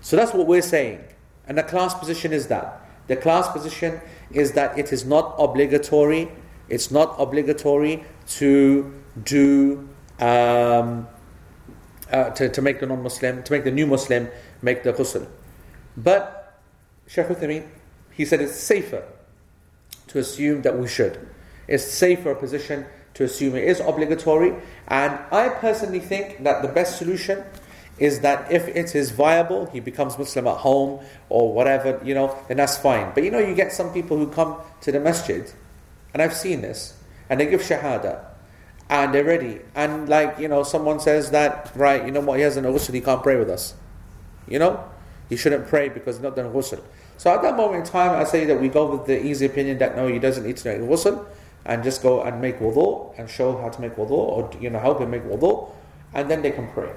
[0.00, 1.02] So that's what we're saying.
[1.48, 2.86] And the class position is that.
[3.08, 4.00] The class position
[4.30, 6.30] is that it is not obligatory.
[6.68, 8.04] It's not obligatory
[8.38, 9.88] to do
[10.20, 11.08] um,
[12.10, 14.28] uh, to, to make the non-Muslim, to make the new Muslim
[14.62, 15.26] make the ghusl.
[15.96, 16.60] But
[17.06, 17.66] Shaykh Uthaymeen,
[18.10, 19.04] he said it's safer
[20.08, 21.26] to assume that we should.
[21.66, 24.54] It's safer a position to assume it is obligatory.
[24.88, 27.44] And I personally think that the best solution
[27.98, 32.36] is that if it is viable, he becomes Muslim at home or whatever, you know,
[32.48, 33.12] then that's fine.
[33.14, 35.50] But you know, you get some people who come to the masjid,
[36.12, 36.98] and I've seen this,
[37.30, 38.24] and they give shahada,
[38.88, 39.60] and they're ready.
[39.74, 43.00] And like, you know, someone says that, right, you know what, he hasn't ghusl, he
[43.00, 43.74] can't pray with us.
[44.48, 44.84] You know?
[45.28, 46.82] He shouldn't pray because he's not done ghusl.
[47.16, 49.78] So at that moment in time, I say that we go with the easy opinion
[49.78, 51.24] that no, he doesn't need to make ghusl,
[51.64, 54.78] and just go and make wudu, and show how to make wudu, or, you know,
[54.78, 55.70] help him make wudu,
[56.12, 56.92] and then they can pray.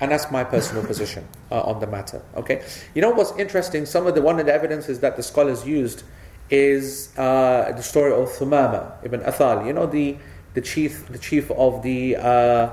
[0.00, 2.22] And that's my personal position uh, on the matter.
[2.36, 3.86] Okay, you know what's interesting?
[3.86, 6.04] Some of the one of the evidences that the scholars used
[6.50, 9.66] is uh, the story of Thumama ibn Athal.
[9.66, 10.16] You know the
[10.54, 12.70] the chief, the chief of the, uh,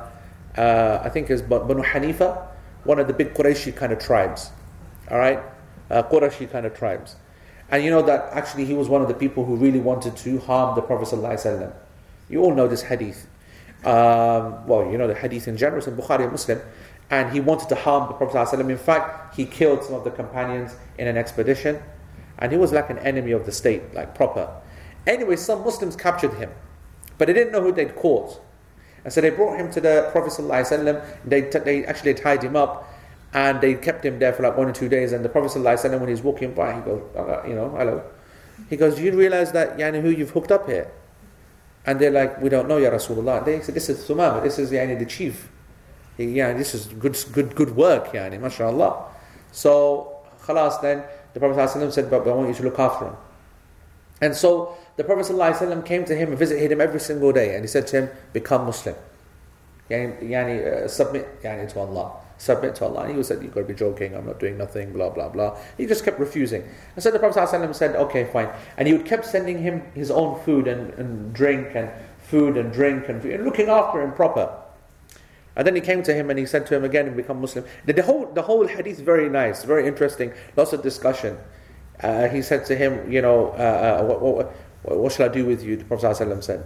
[0.57, 2.47] uh, I think is Banu Hanifa,
[2.83, 4.51] one of the big Qurayshi kind of tribes.
[5.11, 5.39] All right,
[5.89, 7.15] uh, Qurayshi kind of tribes,
[7.69, 10.39] and you know that actually he was one of the people who really wanted to
[10.39, 11.73] harm the Prophet ﷺ.
[12.29, 13.27] You all know this hadith.
[13.83, 16.59] Um, well, you know the hadith in general, in Bukhari and Muslim,
[17.11, 18.69] and he wanted to harm the Prophet ﷺ.
[18.69, 21.83] In fact, he killed some of the companions in an expedition,
[22.39, 24.49] and he was like an enemy of the state, like proper.
[25.05, 26.49] Anyway, some Muslims captured him
[27.18, 28.40] but they didn't know who they'd caught.
[29.04, 31.04] And so they brought him to the Prophet ﷺ.
[31.24, 32.88] They, t- they actually tied him up
[33.32, 35.12] and they kept him there for like one or two days.
[35.12, 38.02] And the Prophet ﷺ, when he's walking by, he goes, uh, you know, hello.
[38.68, 40.90] He goes, do you realize that, yani, who you've hooked up here?
[41.86, 43.44] And they're like, we don't know, Ya Rasulullah.
[43.44, 45.48] They said, this is Thumama, this is yani, the chief.
[46.16, 49.06] He, yeah, this is good, good, good work, yani, mashallah.
[49.52, 53.16] So, khalas, then the Prophet ﷺ said, but I want you to look after him.
[54.20, 57.63] And so the Prophet ﷺ came to him and visited him every single day, and
[57.63, 58.95] he said to him, Become Muslim.
[59.89, 62.13] Yani, yani, uh, submit yani, to Allah.
[62.37, 63.01] Submit to Allah.
[63.03, 65.57] And he said, You've got to be joking, I'm not doing nothing, blah, blah, blah.
[65.77, 66.63] He just kept refusing.
[66.95, 68.49] And so the Prophet ﷺ said, Okay, fine.
[68.77, 72.71] And he would kept sending him his own food and, and drink, and food and
[72.71, 74.61] drink, and, and looking after him proper.
[75.55, 77.65] And then he came to him and he said to him again become Muslim.
[77.85, 81.37] The, the, whole, the whole hadith very nice, very interesting, lots of discussion.
[82.01, 85.44] Uh, he said to him, you know, uh, uh, what, what, what shall I do
[85.46, 85.76] with you?
[85.76, 86.64] The Prophet ﷺ said.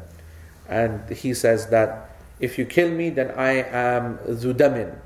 [0.69, 4.99] And he says that if you kill me, then I am zudamin.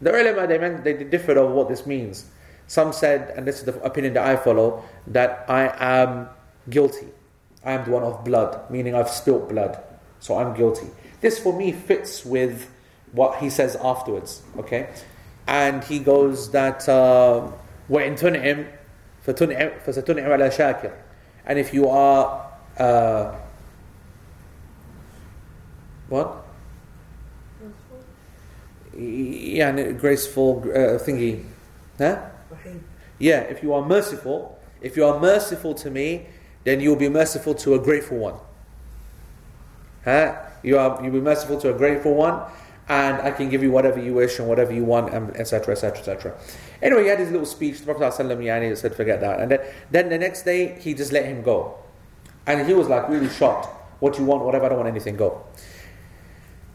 [0.00, 2.26] The ulama, they, meant, they differed over what this means.
[2.66, 6.28] Some said, and this is the opinion that I follow, that I am
[6.68, 7.08] guilty.
[7.64, 9.82] I am the one of blood, meaning I've spilt blood.
[10.20, 10.88] So I'm guilty.
[11.20, 12.70] This for me fits with
[13.12, 14.42] what he says afterwards.
[14.58, 14.88] Okay?
[15.46, 18.66] And he goes that وَإِن تُنْعِمْ
[19.26, 20.92] فَسَتُنْعِمْ عَلَى شَاكِرٍ
[21.45, 23.35] and if you are uh,
[26.09, 26.45] what?
[28.97, 31.45] Yeah, graceful uh, thingy.
[31.97, 32.19] Huh?
[33.19, 36.27] Yeah, if you are merciful, if you are merciful to me,
[36.63, 38.35] then you will be merciful to a grateful one.
[40.03, 40.35] Huh?
[40.63, 42.41] You are you'll be merciful to a grateful one,
[42.89, 45.73] and I can give you whatever you wish and whatever you want, and etc.
[45.73, 45.99] etc.
[45.99, 46.37] etc.
[46.81, 47.79] Anyway, he had his little speech.
[47.79, 49.39] The Prophet ﷺ, said, forget that.
[49.39, 49.59] And then,
[49.91, 51.77] then the next day, he just let him go.
[52.47, 53.67] And he was like really shocked.
[53.99, 55.45] What you want, whatever, I don't want anything, go.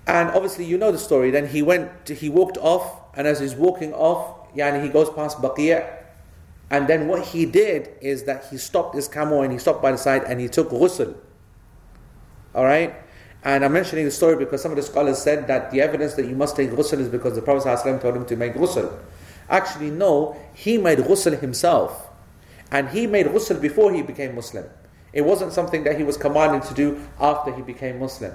[0.07, 1.31] And obviously, you know the story.
[1.33, 5.39] Then he went, he walked off, and as he's walking off, yani he goes past
[5.39, 5.85] Baqi'.
[6.71, 9.93] And then what he did is that he stopped his camel and he stopped by
[9.93, 11.15] the side and he took ghusl.
[12.55, 12.95] Alright?
[13.45, 16.27] And I'm mentioning the story because some of the scholars said that the evidence that
[16.27, 18.91] you must take ghusl is because the Prophet ﷺ told him to make ghusl.
[19.51, 22.09] Actually, no, he made ghusl himself.
[22.71, 24.65] And he made ghusl before he became Muslim.
[25.13, 28.33] It wasn't something that he was commanded to do after he became Muslim.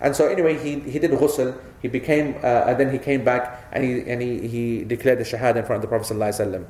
[0.00, 3.66] And so anyway, he, he did ghusl, he became, uh, and then he came back
[3.72, 6.66] and he, and he, he declared the shahada in front of the Prophet ﷺ.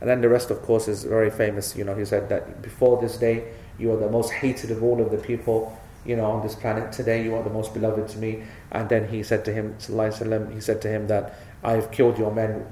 [0.00, 1.76] And then the rest, of course, is very famous.
[1.76, 5.02] You know, he said that before this day, you are the most hated of all
[5.02, 6.91] of the people, you know, on this planet.
[6.91, 8.43] Today, you are the most beloved to me.
[8.71, 12.17] And then he said to him, وسلم, he said to him that I have killed
[12.17, 12.65] your men,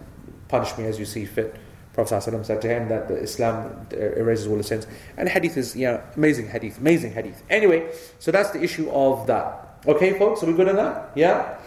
[0.47, 1.55] punish me as you see fit.
[1.93, 4.87] Prophet ﷺ said to him that Islam erases all the sins.
[5.17, 7.43] And hadith is, you know, amazing hadith, amazing hadith.
[7.49, 9.79] Anyway, so that's the issue of that.
[9.85, 11.11] Okay, folks, are we good on that?
[11.15, 11.57] Yeah?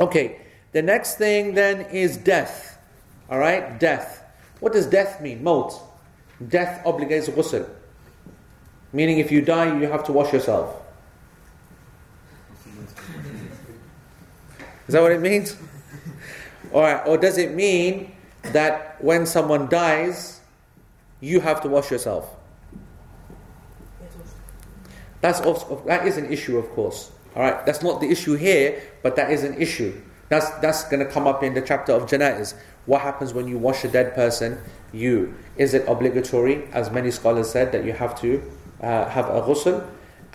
[0.00, 0.40] Okay,
[0.72, 2.78] the next thing then is death.
[3.30, 4.24] Alright, death.
[4.58, 5.44] What does death mean?
[5.44, 5.72] Maut.
[6.48, 7.68] Death obligates ghusl.
[8.91, 10.75] Meaning if you die, you have to wash yourself.
[14.87, 15.55] Is that what it means?
[16.73, 20.41] Alright, or does it mean that when someone dies,
[21.21, 22.35] you have to wash yourself?
[25.21, 27.11] That's also, that is an issue, of course.
[27.35, 30.01] All right, that's not the issue here, but that is an issue.
[30.29, 32.53] That's that's going to come up in the chapter of janaiz.
[32.85, 34.59] What happens when you wash a dead person?
[34.93, 38.41] You is it obligatory, as many scholars said, that you have to
[38.81, 39.85] uh, have a ghusl,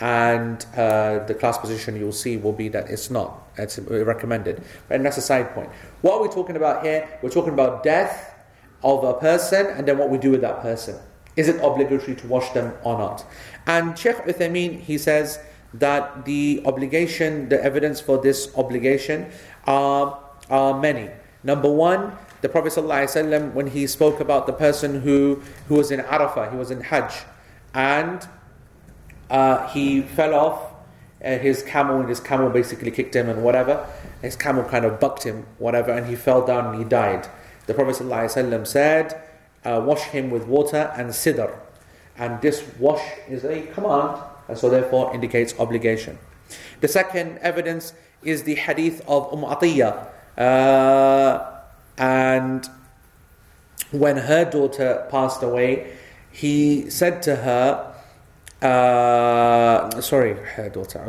[0.00, 3.42] and uh, the class position you'll see will be that it's not.
[3.56, 5.70] It's recommended, and that's a side point.
[6.02, 7.08] What are we talking about here?
[7.22, 8.34] We're talking about death
[8.82, 10.98] of a person, and then what we do with that person.
[11.36, 13.24] Is it obligatory to wash them or not?
[13.66, 15.38] And Sheikh Uthaymeen, he says
[15.74, 19.30] that the obligation, the evidence for this obligation
[19.66, 21.10] are, are many.
[21.42, 26.00] Number one, the Prophet ﷺ, when he spoke about the person who, who was in
[26.00, 27.14] Arafah, he was in Hajj,
[27.72, 28.28] and
[29.30, 30.72] uh, he fell off
[31.24, 33.86] uh, his camel, and his camel basically kicked him and whatever.
[34.22, 37.28] His camel kind of bucked him, whatever, and he fell down and he died.
[37.66, 39.22] The Prophet ﷺ said,
[39.64, 41.56] uh, Wash him with water and sidr.
[42.16, 46.18] And this wash is a command and so therefore indicates obligation.
[46.80, 50.08] The second evidence is the hadith of Umm Atiyah.
[50.36, 51.50] Uh,
[51.96, 52.68] and
[53.90, 55.96] when her daughter passed away,
[56.30, 57.93] he said to her,
[58.64, 61.00] uh, sorry, her daughter,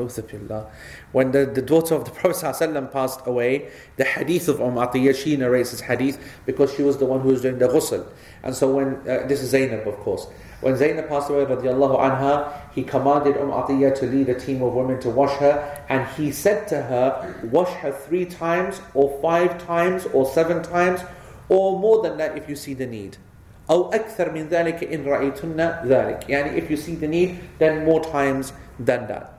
[1.14, 5.16] when the, the daughter of the Prophet ﷺ passed away, the hadith of Umm Atiyah,
[5.16, 8.06] she narrates this hadith because she was the one who was doing the ghusl.
[8.44, 10.28] And so when, uh, this is Zainab of course,
[10.60, 14.74] when Zainab passed away, radiallahu anha, he commanded Umm Atiyah to lead a team of
[14.74, 19.66] women to wash her, and he said to her, wash her three times, or five
[19.66, 21.00] times, or seven times,
[21.48, 23.16] or more than that if you see the need.
[23.69, 26.29] أو أكثر من ذلك إن رأيتن ذلك.
[26.29, 29.39] Yani if you see the need, then more times than that.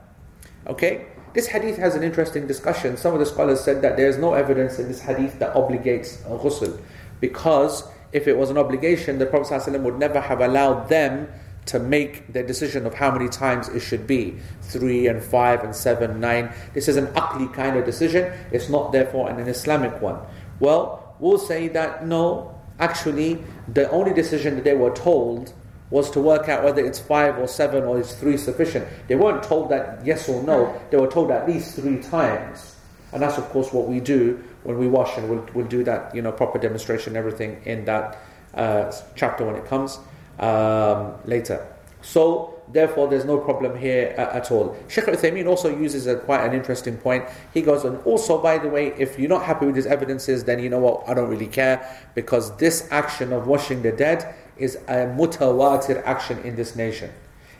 [0.66, 1.06] Okay?
[1.34, 2.96] This hadith has an interesting discussion.
[2.96, 6.22] Some of the scholars said that there is no evidence in this hadith that obligates
[6.24, 6.78] ghusl
[7.20, 11.28] because if it was an obligation, the Prophet ﷺ would never have allowed them
[11.66, 15.74] to make the decision of how many times it should be three and five and
[15.74, 16.52] seven, nine.
[16.74, 20.18] This is an aqli kind of decision, it's not therefore an Islamic one.
[20.58, 25.53] Well, we'll say that no, actually, the only decision that they were told
[25.89, 28.87] was to work out whether it's five or seven or is three sufficient.
[29.07, 32.75] They weren't told that yes or no, they were told at least three times.
[33.13, 36.13] And that's, of course, what we do when we wash, and we'll, we'll do that,
[36.13, 38.17] you know, proper demonstration, everything in that
[38.53, 39.97] uh, chapter when it comes
[40.39, 41.65] um, later.
[42.01, 44.77] So, therefore, there's no problem here uh, at all.
[44.87, 47.25] Sheikh Uthaymeen also uses a, quite an interesting point.
[47.53, 50.59] He goes, and also, by the way, if you're not happy with his evidences, then
[50.59, 54.75] you know what, I don't really care, because this action of washing the dead is
[54.87, 57.11] a mutawatir action in this nation.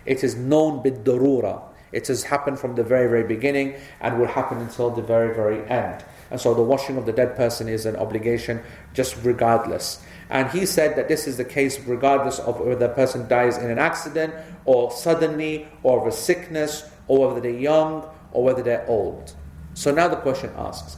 [0.05, 1.61] It is known bid darura.
[1.91, 5.67] It has happened from the very, very beginning and will happen until the very, very
[5.69, 6.03] end.
[6.29, 8.61] And so the washing of the dead person is an obligation
[8.93, 10.03] just regardless.
[10.29, 13.69] And he said that this is the case regardless of whether the person dies in
[13.69, 14.33] an accident
[14.65, 19.33] or suddenly or of a sickness or whether they're young or whether they're old.
[19.73, 20.97] So now the question asks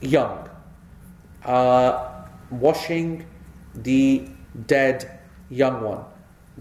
[0.00, 0.48] young,
[1.44, 3.26] uh, washing
[3.74, 4.28] the
[4.66, 6.04] dead young one,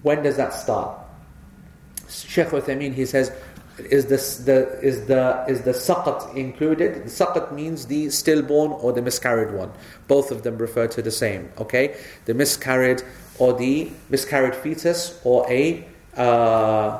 [0.02, 0.97] when does that start?
[2.10, 3.32] Sheikh Uthaymeen, he says,
[3.86, 7.05] is this the is the is the saqat included?
[7.05, 9.71] The saqat means the stillborn or the miscarried one.
[10.07, 11.51] Both of them refer to the same.
[11.57, 13.03] Okay, the miscarried
[13.38, 16.99] or the miscarried fetus or a uh,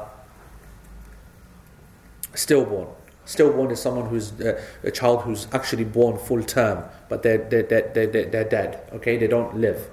[2.34, 2.88] stillborn.
[3.26, 7.62] Stillborn is someone who's uh, a child who's actually born full term, but they're, they're,
[7.62, 8.82] they're, they're, they're dead.
[8.94, 9.88] Okay, they don't live.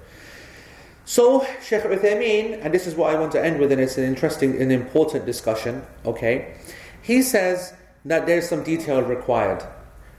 [1.05, 4.05] So, Sheikh Uthaymeen, and this is what I want to end with, and it's an
[4.05, 6.55] interesting and important discussion, okay?
[7.07, 7.73] He says
[8.05, 9.63] that there's some detail required.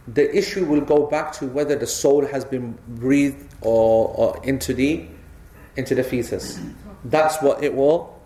[0.07, 4.73] The issue will go back to whether the soul has been breathed or, or into
[4.73, 5.05] the
[5.75, 6.59] into the fetus.
[7.03, 8.17] That's what it will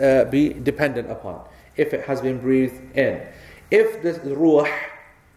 [0.00, 1.44] uh, be dependent upon.
[1.76, 3.20] If it has been breathed in,
[3.72, 4.64] if the ruh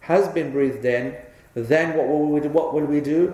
[0.02, 1.16] has been breathed in,
[1.56, 2.50] then what will we do?
[2.50, 3.34] What will we do?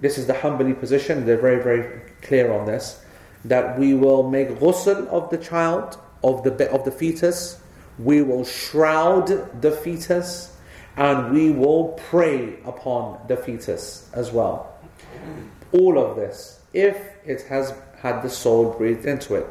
[0.00, 1.26] This is the Hanbali position.
[1.26, 3.04] They're very, very clear on this.
[3.44, 7.60] That we will make ghusl of the child, of the of the fetus
[7.98, 10.56] we will shroud the fetus
[10.96, 14.74] and we will pray upon the fetus as well.
[15.72, 19.46] All of this, if it has had the soul breathed into it.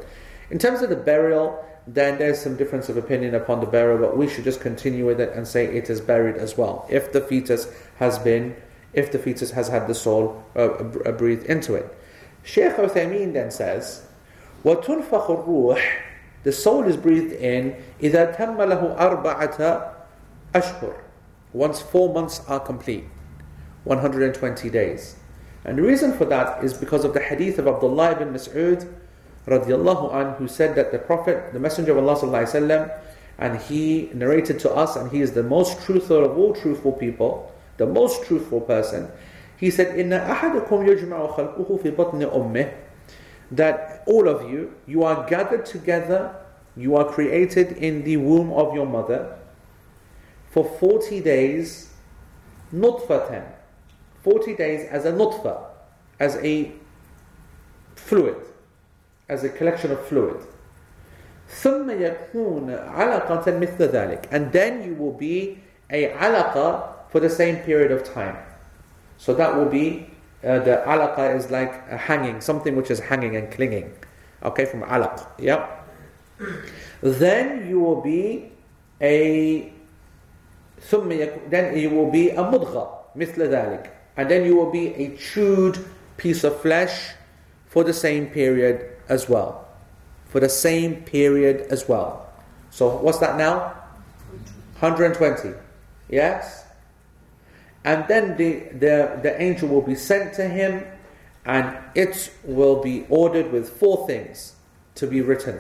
[0.50, 4.18] In terms of the burial, then there's some difference of opinion upon the burial, but
[4.18, 6.86] we should just continue with it and say it is buried as well.
[6.90, 8.56] If the fetus has been,
[8.94, 11.96] if the fetus has had the soul uh, uh breathed into it.
[12.44, 14.06] Sheikh Uthaymeen then says,
[14.64, 15.82] وَتُنْفَخُ الرُّوحِ
[16.45, 19.93] The soul is breathed in إِذَا تَمَّ لَهُ أَرْبَعَةَ
[20.55, 20.95] أَشْهُرٍ
[21.53, 23.05] Once four months are complete,
[23.85, 25.17] 120 days.
[25.65, 28.89] And the reason for that is because of the hadith of Abdullah ibn Mas'ud
[29.47, 32.99] radiallahu an, who said that the Prophet, the Messenger of Allah sallallahu
[33.39, 37.53] and he narrated to us, and he is the most truthful of all truthful people,
[37.79, 39.09] the most truthful person.
[39.57, 42.73] He said, "Inna ahadakum yujma'u khalquhu fi batni ummih."
[43.51, 46.35] That all of you, you are gathered together,
[46.77, 49.37] you are created in the womb of your mother
[50.51, 51.91] for 40 days,
[52.73, 53.45] nutfatan,
[54.23, 55.65] 40 days as a nutfa,
[56.19, 56.73] as a
[57.97, 58.37] fluid
[59.31, 60.37] as a collection of fluid.
[61.63, 65.59] ثم يكون علقة مثل ذلك and then you will be
[65.91, 68.37] a alaqa for the same period of time.
[69.19, 70.11] So that will be
[70.45, 73.93] uh, the alaqa is like a hanging, something which is hanging and clinging.
[74.43, 75.27] Okay, from alaq.
[75.39, 75.69] Yeah.
[77.03, 78.53] Then you will be
[79.01, 79.73] a
[80.81, 84.95] ثم يكون, then you will be a mudgha مثل ذلك and then you will be
[84.95, 85.79] a chewed
[86.17, 87.13] piece of flesh
[87.67, 89.69] for the same period as well.
[90.29, 92.31] For the same period as well.
[92.71, 93.75] So what's that now?
[94.81, 95.57] 120.
[96.09, 96.64] Yes?
[97.86, 100.86] And then the, the, the angel will be sent to him
[101.46, 104.56] and it will be ordered with four things
[104.96, 105.60] to be written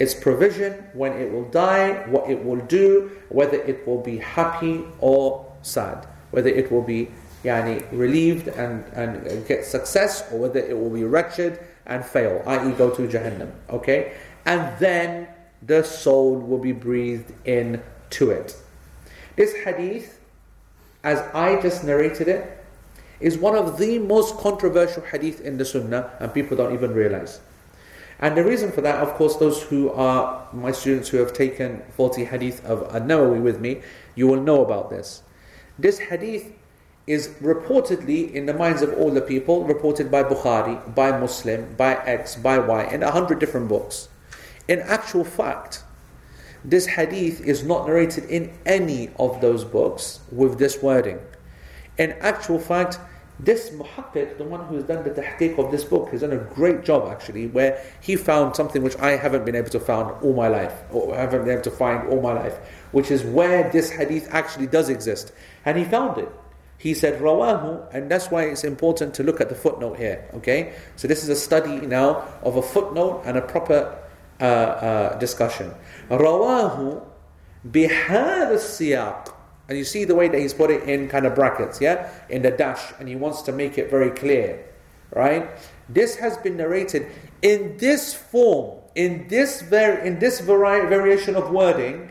[0.00, 4.82] its provision, when it will die, what it will do, whether it will be happy
[4.98, 7.10] or sad, whether it will be
[7.44, 12.72] yani, relieved and, and get success, or whether it will be wretched and fail, i.e.,
[12.72, 13.52] go to Jahannam.
[13.68, 14.14] Okay?
[14.46, 15.28] And then
[15.60, 18.56] the soul will be breathed in to it.
[19.36, 20.18] This hadith,
[21.02, 22.56] as I just narrated it,
[23.20, 27.40] is one of the most controversial hadith in the Sunnah, and people don't even realize.
[28.18, 31.82] And the reason for that, of course, those who are my students who have taken
[31.96, 33.82] 40 hadith of An-Nawawi with me,
[34.14, 35.22] you will know about this.
[35.78, 36.52] This hadith
[37.06, 41.94] is reportedly in the minds of all the people, reported by Bukhari, by Muslim, by
[42.04, 44.08] X, by Y, in a hundred different books.
[44.68, 45.82] In actual fact,
[46.64, 51.18] this hadith is not narrated in any of those books with this wording.
[51.98, 52.98] In actual fact,
[53.38, 56.36] this muhakkik, the one who has done the tahqiq of this book, has done a
[56.36, 60.34] great job actually, where he found something which I haven't been able to find all
[60.34, 62.58] my life, or haven't been able to find all my life,
[62.92, 65.32] which is where this hadith actually does exist.
[65.64, 66.28] And he found it.
[66.76, 70.28] He said rawahu, and that's why it's important to look at the footnote here.
[70.34, 73.98] Okay, so this is a study now of a footnote and a proper
[74.40, 75.74] uh, uh, discussion.
[76.08, 77.04] Rawahu
[77.70, 79.32] bihad siyaq,
[79.68, 82.42] and you see the way that he's put it in kind of brackets, yeah, in
[82.42, 84.64] the dash, and he wants to make it very clear,
[85.14, 85.50] right?
[85.88, 87.06] This has been narrated
[87.42, 92.10] in this form, in this var- in this vari- variation of wording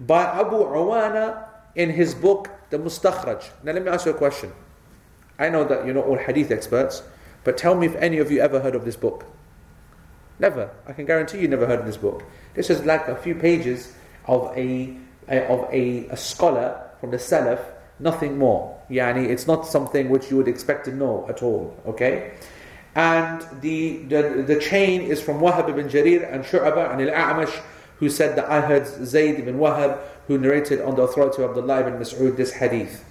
[0.00, 1.44] by Abu Awana
[1.74, 3.44] in his book the mustakhraj.
[3.62, 4.52] Now let me ask you a question.
[5.38, 7.02] I know that you're not all hadith experts,
[7.42, 9.24] but tell me if any of you ever heard of this book.
[10.38, 10.70] Never.
[10.86, 12.22] I can guarantee you never heard of this book.
[12.54, 13.92] This is like a few pages
[14.26, 14.96] of a,
[15.28, 17.60] a of a, a scholar from the Salaf,
[18.00, 18.80] nothing more.
[18.90, 21.76] Yani it's not something which you would expect to know at all.
[21.86, 22.34] Okay?
[22.94, 27.60] And the, the, the chain is from Wahab ibn Jarir and Shu'abah and Al-A'mash
[27.98, 31.80] who said that I heard Zayd ibn Wahab who narrated on the authority of Abdullah
[31.80, 33.04] ibn Mas'ud this hadith.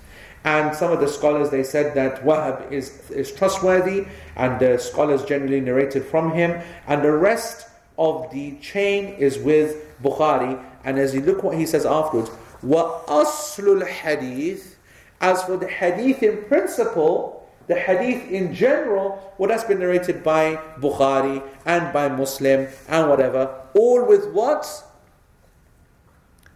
[0.45, 5.25] And some of the scholars they said that Wahab is, is trustworthy, and the scholars
[5.25, 7.69] generally narrated from him, and the rest
[7.99, 10.63] of the chain is with Bukhari.
[10.85, 12.31] And as you look what he says afterwards,
[12.63, 14.77] wa aslul hadith.
[15.21, 20.57] As for the hadith in principle, the hadith in general, what has been narrated by
[20.81, 24.85] Bukhari and by Muslim and whatever, all with what?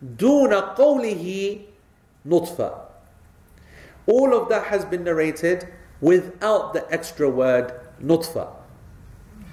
[0.03, 1.61] دون قوله
[2.26, 2.86] نطفة.
[4.08, 5.68] all of that has been narrated
[6.01, 8.49] without the extra word nutfa.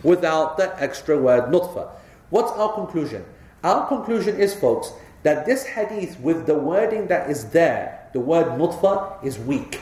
[0.03, 1.91] Without the extra word nutfa.
[2.31, 3.25] What's our conclusion?
[3.63, 4.93] Our conclusion is, folks,
[5.23, 9.81] that this hadith with the wording that is there the word nutfa is weak.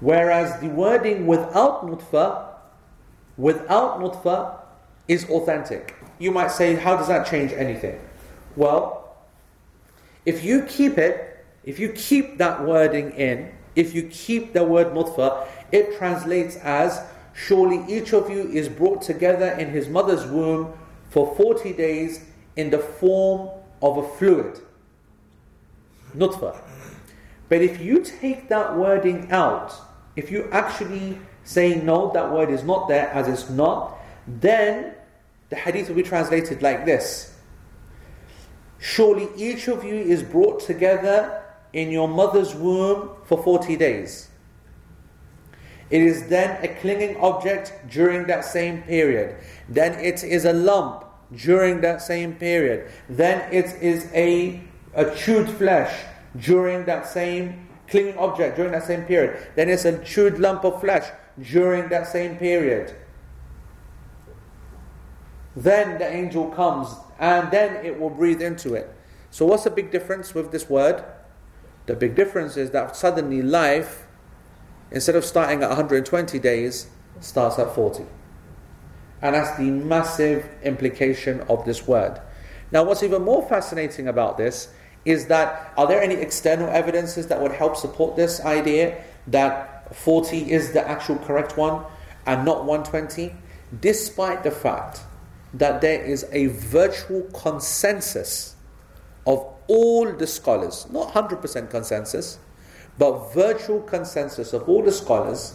[0.00, 2.54] Whereas the wording without nutfa,
[3.36, 4.60] without nutfa,
[5.08, 5.96] is authentic.
[6.20, 8.00] You might say, how does that change anything?
[8.54, 9.16] Well,
[10.24, 11.31] if you keep it,
[11.64, 17.02] if you keep that wording in, if you keep the word nutfa, it translates as
[17.34, 20.72] surely each of you is brought together in his mother's womb
[21.10, 22.24] for 40 days
[22.56, 23.48] in the form
[23.80, 24.60] of a fluid.
[26.16, 26.60] Nutfa.
[27.48, 29.72] But if you take that wording out,
[30.16, 34.94] if you actually say no, that word is not there as it's not, then
[35.48, 37.34] the hadith will be translated like this
[38.78, 41.41] Surely each of you is brought together
[41.72, 44.28] in your mother's womb for 40 days.
[45.90, 49.36] It is then a clinging object during that same period.
[49.68, 51.04] Then it is a lump
[51.36, 52.90] during that same period.
[53.08, 54.62] Then it is a,
[54.94, 56.04] a chewed flesh
[56.38, 59.36] during that same clinging object during that same period.
[59.54, 61.10] Then it's a chewed lump of flesh
[61.40, 62.96] during that same period.
[65.54, 68.90] Then the angel comes and then it will breathe into it.
[69.30, 71.04] So, what's the big difference with this word?
[71.92, 74.06] The big difference is that suddenly life,
[74.90, 76.86] instead of starting at 120 days,
[77.20, 78.06] starts at 40.
[79.20, 82.18] And that's the massive implication of this word.
[82.70, 84.72] Now, what's even more fascinating about this
[85.04, 90.50] is that are there any external evidences that would help support this idea that 40
[90.50, 91.84] is the actual correct one
[92.24, 93.34] and not 120?
[93.82, 95.02] Despite the fact
[95.52, 98.56] that there is a virtual consensus
[99.26, 102.38] of all the scholars, not 100% consensus,
[102.98, 105.54] but virtual consensus of all the scholars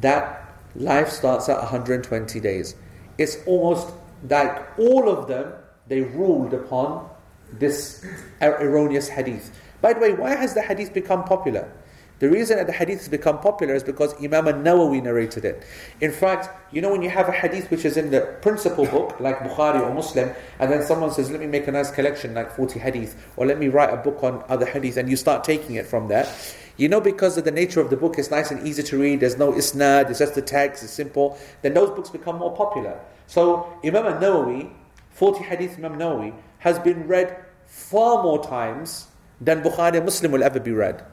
[0.00, 2.74] that life starts at 120 days.
[3.18, 3.94] It's almost
[4.28, 5.52] like all of them,
[5.86, 7.08] they ruled upon
[7.52, 8.04] this
[8.42, 9.52] er, erroneous hadith.
[9.80, 11.70] By the way, why has the hadith become popular?
[12.18, 15.62] The reason that the hadith has become popular is because Imam al-Nawawi narrated it.
[16.00, 19.20] In fact, you know when you have a hadith which is in the principal book,
[19.20, 22.50] like Bukhari or Muslim, and then someone says, let me make a nice collection like
[22.50, 25.76] 40 hadith, or let me write a book on other hadith, and you start taking
[25.76, 26.26] it from there.
[26.78, 29.20] You know because of the nature of the book, it's nice and easy to read,
[29.20, 32.98] there's no isnad, it's just the text, it's simple, then those books become more popular.
[33.26, 34.72] So Imam al-Nawawi,
[35.10, 39.08] 40 hadith Imam Nawawi, has been read far more times
[39.38, 41.04] than Bukhari and Muslim will ever be read.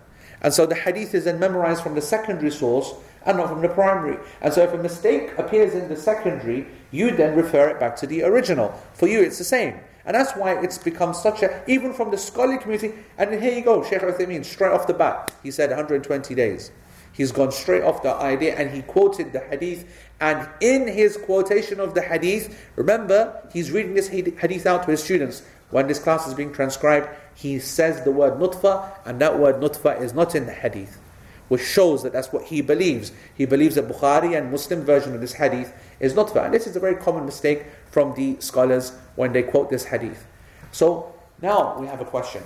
[0.43, 2.93] And so the hadith is then memorized from the secondary source
[3.25, 4.17] and not from the primary.
[4.41, 8.07] And so if a mistake appears in the secondary, you then refer it back to
[8.07, 8.79] the original.
[8.93, 9.79] For you, it's the same.
[10.05, 13.63] And that's why it's become such a, even from the scholarly community, and here you
[13.63, 16.71] go, Sheikh Uthaymeen, straight off the bat, he said 120 days.
[17.13, 19.85] He's gone straight off the idea and he quoted the hadith.
[20.19, 25.03] And in his quotation of the hadith, remember, he's reading this hadith out to his
[25.03, 25.43] students.
[25.73, 29.99] When this class is being transcribed, he says the word nutfa, and that word nutfa
[29.99, 30.99] is not in the hadith,
[31.47, 33.11] which shows that that's what he believes.
[33.33, 36.45] He believes that Bukhari and Muslim version of this hadith is nutfa.
[36.45, 40.27] And this is a very common mistake from the scholars when they quote this hadith.
[40.71, 41.11] So
[41.41, 42.43] now we have a question.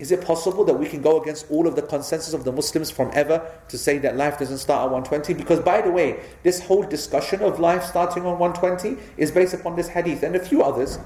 [0.00, 2.90] Is it possible that we can go against all of the consensus of the Muslims
[2.90, 5.32] from ever to say that life doesn't start at 120?
[5.34, 9.76] Because, by the way, this whole discussion of life starting on 120 is based upon
[9.76, 10.98] this hadith and a few others.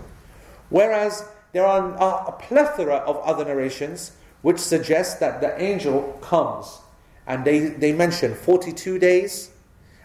[0.71, 6.81] Whereas there are a plethora of other narrations which suggest that the angel comes
[7.27, 9.51] and they, they mention 42 days.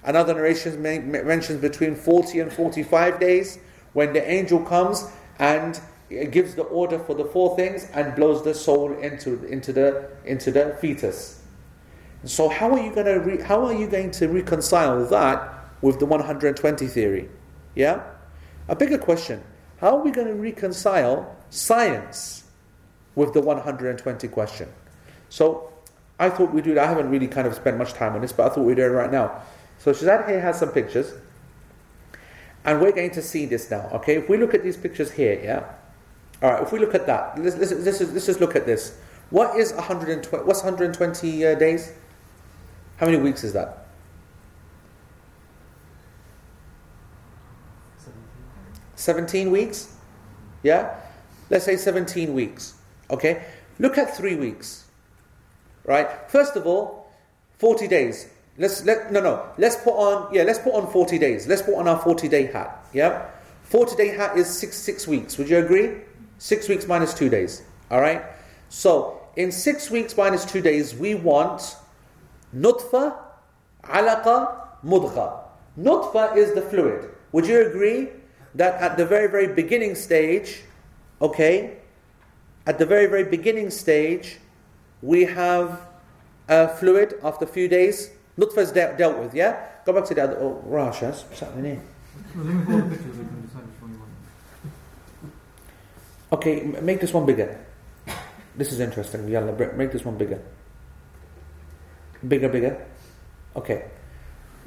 [0.04, 3.60] Another narration mentions between 40 and 45 days
[3.94, 5.80] when the angel comes and
[6.32, 10.52] gives the order for the four things and blows the soul into, into, the, into
[10.52, 11.42] the fetus.
[12.24, 16.00] So how are you going to re, how are you going to reconcile that with
[16.00, 17.30] the 120 theory?
[17.76, 18.04] Yeah?
[18.68, 19.44] A bigger question.
[19.80, 22.44] How are we going to reconcile science
[23.18, 24.70] with the 120 question.
[25.30, 25.74] So
[26.20, 26.78] I thought we'd do it.
[26.78, 28.84] I haven't really kind of spent much time on this, but I thought we'd do
[28.84, 29.42] it right now.
[29.80, 31.14] So Shazad here has some pictures.
[32.64, 34.18] And we're going to see this now, okay?
[34.18, 35.64] If we look at these pictures here, yeah?
[36.44, 39.00] All right, if we look at that, let's, let's, let's, let's just look at this.
[39.32, 41.94] What is 120, what's 120 uh, days?
[42.98, 43.87] How many weeks is that?
[48.98, 49.96] 17 weeks?
[50.64, 50.94] Yeah?
[51.50, 52.76] let's say 17 weeks.
[53.10, 53.44] Okay?
[53.80, 54.86] Look at three weeks.
[55.86, 56.08] Right?
[56.30, 57.10] First of all,
[57.60, 58.30] 40 days.
[58.58, 59.50] Let's let no no.
[59.58, 61.48] Let's put on yeah, let's put on 40 days.
[61.48, 62.86] Let's put on our 40 day hat.
[62.92, 63.30] Yeah?
[63.64, 65.38] 40 day hat is six six weeks.
[65.38, 66.02] Would you agree?
[66.40, 67.64] Six weeks minus two days.
[67.92, 68.24] Alright?
[68.70, 71.76] So in six weeks minus two days, we want
[72.56, 73.16] nutfa,
[73.84, 75.40] alaqa, mudgha.
[75.80, 77.12] Nutfa is the fluid.
[77.34, 78.10] Would you agree
[78.58, 80.64] that at the very, very beginning stage,
[81.22, 81.78] okay,
[82.66, 84.38] at the very, very beginning stage,
[85.02, 85.82] we have
[86.50, 88.10] a fluid after a few days.
[88.38, 89.68] Nutfa's de- dealt with, yeah?
[89.86, 90.38] Go back to the other.
[90.40, 91.84] Oh, Rashas, what's happening here?
[92.36, 94.12] No, let me follow the pictures, we can decide which one you want.
[96.34, 97.58] Okay, make this one bigger.
[98.56, 99.28] This is interesting.
[99.28, 100.42] Yalla, make this one bigger.
[102.28, 102.86] Bigger, bigger.
[103.56, 103.86] Okay.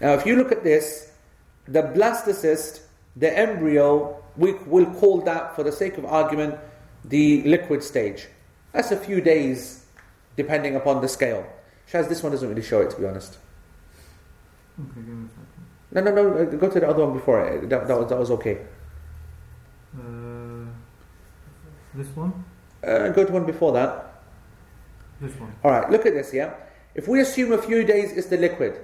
[0.01, 1.11] Now, if you look at this,
[1.67, 2.81] the blastocyst,
[3.17, 6.57] the embryo, we will call that, for the sake of argument,
[7.05, 8.29] the liquid stage.
[8.73, 9.87] That's a few days,
[10.37, 11.47] depending upon the scale.
[11.91, 13.39] Shaz, this one doesn't really show it, to be honest.
[14.79, 16.15] Okay, give me a second.
[16.15, 16.43] No, no, no.
[16.43, 17.69] uh, Go to the other one before it.
[17.69, 18.59] That, that, was, that was okay.
[19.99, 20.67] Uh,
[21.95, 22.45] this one?
[22.87, 24.23] Uh, go to one before that.
[25.21, 25.53] This one.
[25.65, 26.55] All right, look at this, yeah?
[26.95, 28.81] If we assume a few days is the liquid,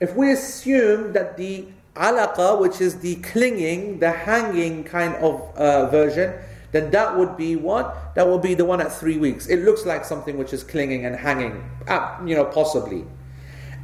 [0.00, 5.88] if we assume that the alaqa, which is the clinging, the hanging kind of uh,
[5.90, 6.34] version,
[6.72, 8.14] then that would be what?
[8.16, 9.46] That would be the one at three weeks.
[9.46, 13.04] It looks like something which is clinging and hanging, uh, you know, possibly.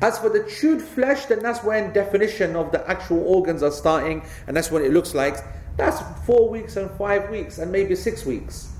[0.03, 4.23] As for the chewed flesh, then that's when definition of the actual organs are starting,
[4.47, 5.37] and that's what it looks like.
[5.77, 8.73] That's four weeks and five weeks, and maybe six weeks.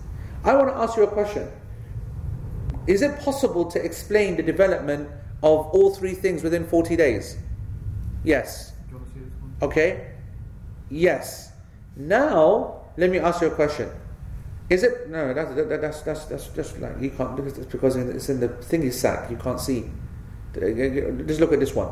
[0.45, 1.49] I want to ask you a question.
[2.87, 5.09] Is it possible to explain the development
[5.43, 7.37] of all three things within 40 days?
[8.25, 8.70] Yes.
[9.63, 10.13] Okay?
[10.91, 11.53] Yes.
[11.97, 13.91] Now, let me ask you a question.
[14.71, 15.35] Is it no?
[15.35, 18.49] That's that, that's that's that's just like you can't because it's because it's in the
[18.49, 19.29] thingy sac.
[19.29, 19.91] You can't see.
[20.55, 21.91] Just look at this one.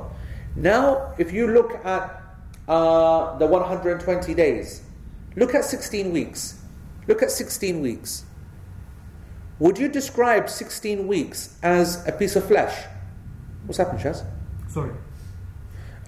[0.54, 2.22] Now, if you look at
[2.68, 4.82] uh, the 120 days,
[5.36, 6.60] look at 16 weeks.
[7.06, 8.24] Look at 16 weeks.
[9.58, 12.86] Would you describe 16 weeks as a piece of flesh?
[13.66, 14.24] What's happened, Shaz?
[14.68, 14.92] Sorry.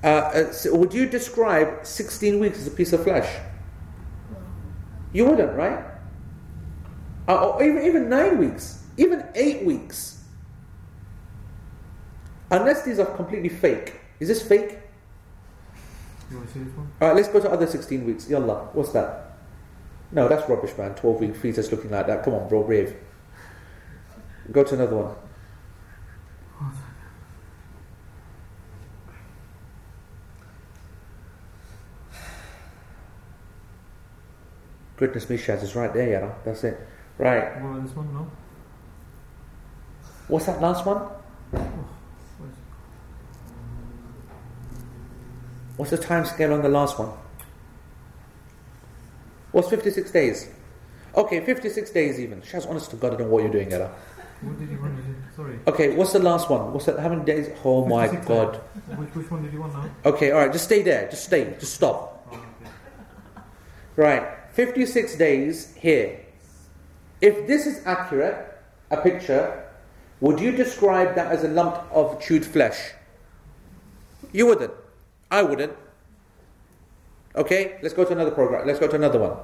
[0.03, 3.28] Uh, uh, so would you describe 16 weeks as a piece of flesh?
[5.12, 5.84] You wouldn't, right?
[7.28, 10.24] Uh, or even, even nine weeks, even eight weeks.
[12.51, 14.01] Unless these are completely fake.
[14.18, 14.78] Is this fake?
[16.30, 16.90] You want to see this one?
[17.01, 18.26] Alright, let's go to other 16 weeks.
[18.26, 19.38] Yallah, what's that?
[20.12, 20.94] No, that's rubbish, man.
[20.94, 22.24] 12 week fetus looking like that.
[22.24, 22.96] Come on, bro, brave.
[24.51, 25.14] Go to another one.
[35.01, 36.30] Goodness me, Shaz, it's right there, yeah.
[36.44, 36.78] That's it.
[37.16, 37.59] Right.
[37.62, 38.12] What about this one?
[38.12, 38.30] No?
[40.28, 40.98] What's that last one?
[45.78, 47.09] What's the time scale on the last one?
[49.53, 50.51] What's 56 days?
[51.16, 52.42] Okay, 56 days even.
[52.42, 53.90] Shaz, honest to God, I don't know what you're doing, Ella.
[54.42, 55.09] What did you want to see?
[55.34, 55.59] Sorry.
[55.66, 56.74] Okay, what's the last one?
[56.74, 56.98] What's that?
[56.98, 57.48] How many days?
[57.64, 58.57] Oh my God.
[58.96, 59.90] Which, which one did you want now?
[60.05, 61.09] Okay, alright, just stay there.
[61.09, 61.57] Just stay.
[61.59, 62.28] Just stop.
[62.30, 62.70] Oh, okay.
[63.96, 66.20] Right, 56 days here.
[67.20, 68.59] If this is accurate,
[68.90, 69.64] a picture,
[70.20, 72.92] would you describe that as a lump of chewed flesh?
[74.32, 74.72] You wouldn't.
[75.30, 75.72] I wouldn't.
[77.36, 78.66] Okay, let's go to another program.
[78.66, 79.36] Let's go to another one.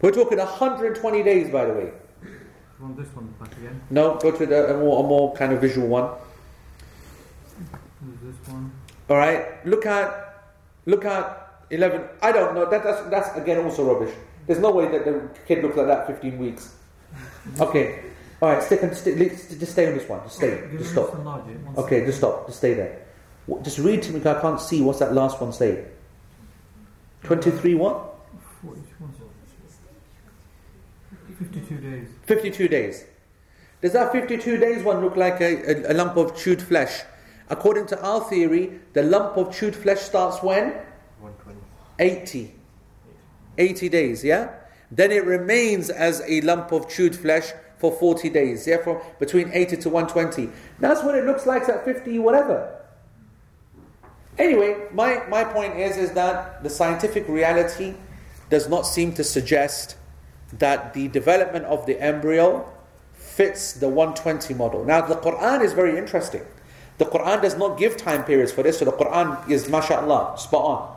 [0.00, 1.92] We're talking 120 days, by the way.
[2.78, 3.80] Want this one back again?
[3.88, 6.10] No, go to the, a, more, a more kind of visual one.
[8.22, 8.72] This one.
[9.08, 10.44] All right, look at
[10.84, 12.02] look at 11.
[12.22, 12.68] I don't know.
[12.68, 14.14] That, that's that's again also rubbish.
[14.46, 16.74] There's no way that the kid looks like that 15 weeks.
[17.60, 18.00] Okay,
[18.42, 20.20] all right, stick and stick, just stay on this one.
[20.24, 20.62] Just stay.
[20.76, 21.14] Just stop.
[21.14, 21.52] one larger.
[21.52, 22.46] One Okay, just stop.
[22.46, 23.00] Just stay there.
[23.62, 24.20] Just read to me.
[24.20, 25.84] 'cause I can't see what's that last one say.
[27.24, 27.94] 23 what?
[28.62, 29.24] What, which one's it?
[31.38, 32.08] 52 days.
[32.26, 33.04] 52 days.
[33.80, 37.02] Does that 52 days one look like a, a, a lump of chewed flesh?
[37.50, 40.74] According to our theory, the lump of chewed flesh starts when?
[41.98, 42.42] 120.
[42.44, 42.54] 80.
[43.56, 44.50] 80 days, yeah?
[44.90, 48.78] Then it remains as a lump of chewed flesh for 40 days, yeah?
[48.78, 50.52] From between 80 to 120.
[50.78, 52.80] That's what it looks like at 50, whatever.
[54.38, 57.94] Anyway, my, my point is, is that the scientific reality
[58.50, 59.96] does not seem to suggest
[60.58, 62.68] that the development of the embryo
[63.12, 64.84] fits the 120 model.
[64.84, 66.42] Now, the Quran is very interesting.
[66.98, 70.64] The Quran does not give time periods for this, so the Quran is, mashallah, spot
[70.64, 70.93] on.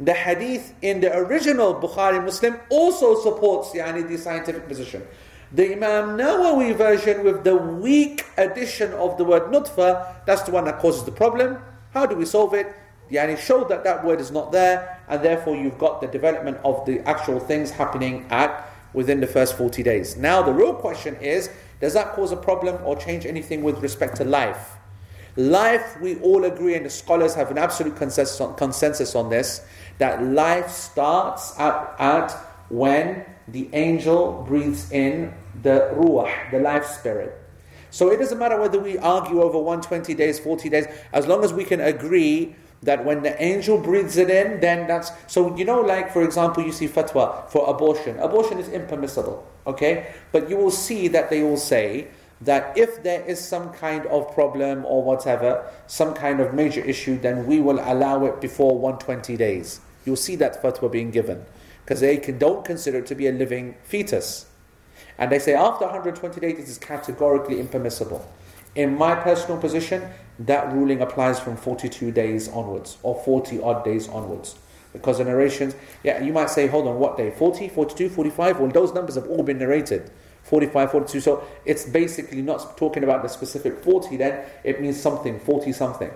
[0.00, 5.06] The hadith in the original Bukhari Muslim also supports yani, the scientific position.
[5.52, 10.64] The Imam Nawawi version with the weak addition of the word nutfa, that's the one
[10.64, 11.58] that causes the problem.
[11.92, 12.74] How do we solve it?
[13.08, 16.84] Yani show that that word is not there, and therefore you've got the development of
[16.86, 20.16] the actual things happening at within the first 40 days.
[20.16, 24.16] Now the real question is, does that cause a problem or change anything with respect
[24.16, 24.73] to life?
[25.36, 29.62] Life, we all agree, and the scholars have an absolute consensus on, consensus on this,
[29.98, 32.30] that life starts at, at
[32.68, 37.40] when the angel breathes in the ruh, the life spirit.
[37.90, 41.52] So it doesn't matter whether we argue over 120 days, 40 days, as long as
[41.52, 45.10] we can agree that when the angel breathes it in, then that's.
[45.26, 48.18] So, you know, like for example, you see fatwa for abortion.
[48.18, 50.12] Abortion is impermissible, okay?
[50.32, 52.08] But you will see that they will say
[52.40, 57.18] that if there is some kind of problem or whatever, some kind of major issue,
[57.18, 59.80] then we will allow it before 120 days.
[60.04, 61.44] You'll see that fatwa being given.
[61.84, 64.46] Because they can, don't consider it to be a living fetus.
[65.18, 68.26] And they say after 120 days, it is categorically impermissible.
[68.74, 70.02] In my personal position,
[70.38, 74.56] that ruling applies from 42 days onwards, or 40 odd days onwards.
[74.92, 77.30] Because the narrations, yeah, you might say, hold on, what day?
[77.30, 78.60] 40, 42, 45?
[78.60, 80.10] Well, those numbers have all been narrated.
[80.44, 81.20] 45, 42.
[81.20, 86.10] So it's basically not talking about the specific 40 then, it means something, 40 something.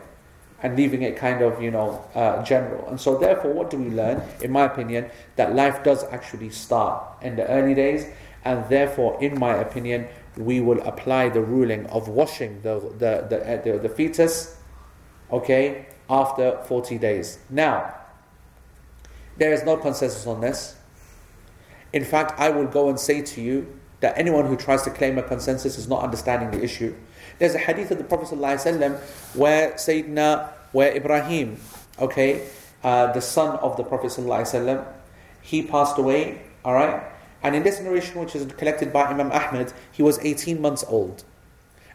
[0.62, 2.89] And leaving it kind of, you know, uh, general.
[2.89, 4.20] And so, therefore, what do we learn?
[4.41, 8.07] In my opinion, that life does actually start in the early days,
[8.45, 13.49] and therefore, in my opinion, we will apply the ruling of washing the, the, the,
[13.49, 14.57] uh, the, the fetus,
[15.31, 17.39] okay, after 40 days.
[17.49, 17.95] Now,
[19.37, 20.76] there is no consensus on this.
[21.93, 25.18] In fact, I will go and say to you that anyone who tries to claim
[25.18, 26.94] a consensus is not understanding the issue.
[27.39, 29.00] There's a hadith of the Prophet ﷺ
[29.36, 31.58] where Sayyidina, where Ibrahim,
[32.00, 32.48] okay,
[32.84, 34.86] uh, the son of the Prophet ﷺ,
[35.41, 37.02] he passed away, alright?
[37.41, 41.24] And in this narration, which is collected by Imam Ahmad, he was 18 months old.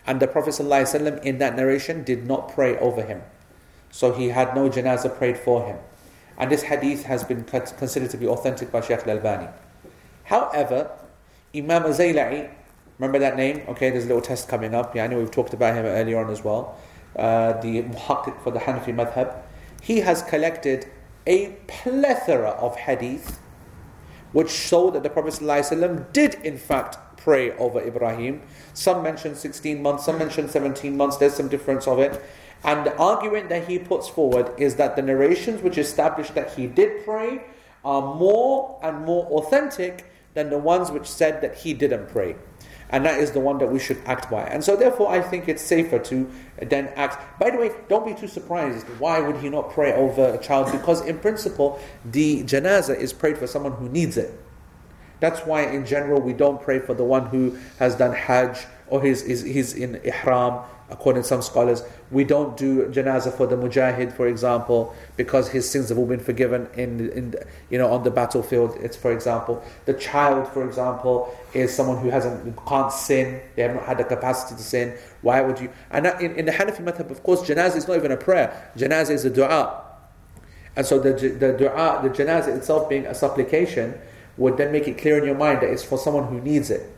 [0.06, 3.22] And the Prophet ﷺ in that narration did not pray over him.
[3.90, 5.78] So he had no janazah prayed for him.
[6.38, 9.48] And this hadith has been considered to be authentic by Shaykh al-Albani.
[10.24, 10.90] However,
[11.55, 12.49] Imam Zayla'i,
[12.97, 13.61] remember that name?
[13.67, 14.95] Okay, there's a little test coming up.
[14.95, 16.75] Yeah, I know we've talked about him earlier on as well.
[17.15, 19.35] Uh, the muhakkik for the Hanafi madhab.
[19.81, 20.87] He has collected
[21.27, 23.39] a plethora of hadith
[24.31, 28.41] which show that the Prophet ﷺ did in fact pray over Ibrahim.
[28.73, 32.19] Some mention 16 months, some mention 17 months, there's some difference of it.
[32.63, 36.65] And the argument that he puts forward is that the narrations which establish that he
[36.65, 37.43] did pray
[37.85, 42.35] are more and more authentic than the ones which said that he didn't pray.
[42.89, 44.43] And that is the one that we should act by.
[44.43, 46.29] And so, therefore, I think it's safer to
[46.61, 47.39] uh, then act.
[47.39, 48.85] By the way, don't be too surprised.
[48.99, 50.71] Why would he not pray over a child?
[50.71, 54.39] Because, in principle, the janazah is prayed for someone who needs it.
[55.21, 59.01] That's why, in general, we don't pray for the one who has done Hajj or
[59.01, 61.83] he's, he's, he's in Ihram according to some scholars.
[62.11, 66.19] We don't do janazah for the mujahid, for example, because his sins have all been
[66.19, 67.35] forgiven in, in
[67.69, 68.77] you know on the battlefield.
[68.81, 73.41] It's for example the child, for example, is someone who hasn't can't sin.
[73.55, 74.97] They have not had the capacity to sin.
[75.21, 75.69] Why would you?
[75.91, 78.71] And in, in the Hanafi madhab, of course, janazah is not even a prayer.
[78.77, 79.81] Janazah is a du'a.
[80.75, 83.99] And so the, the dua, the janazah itself being a supplication,
[84.37, 86.89] would then make it clear in your mind that it's for someone who needs it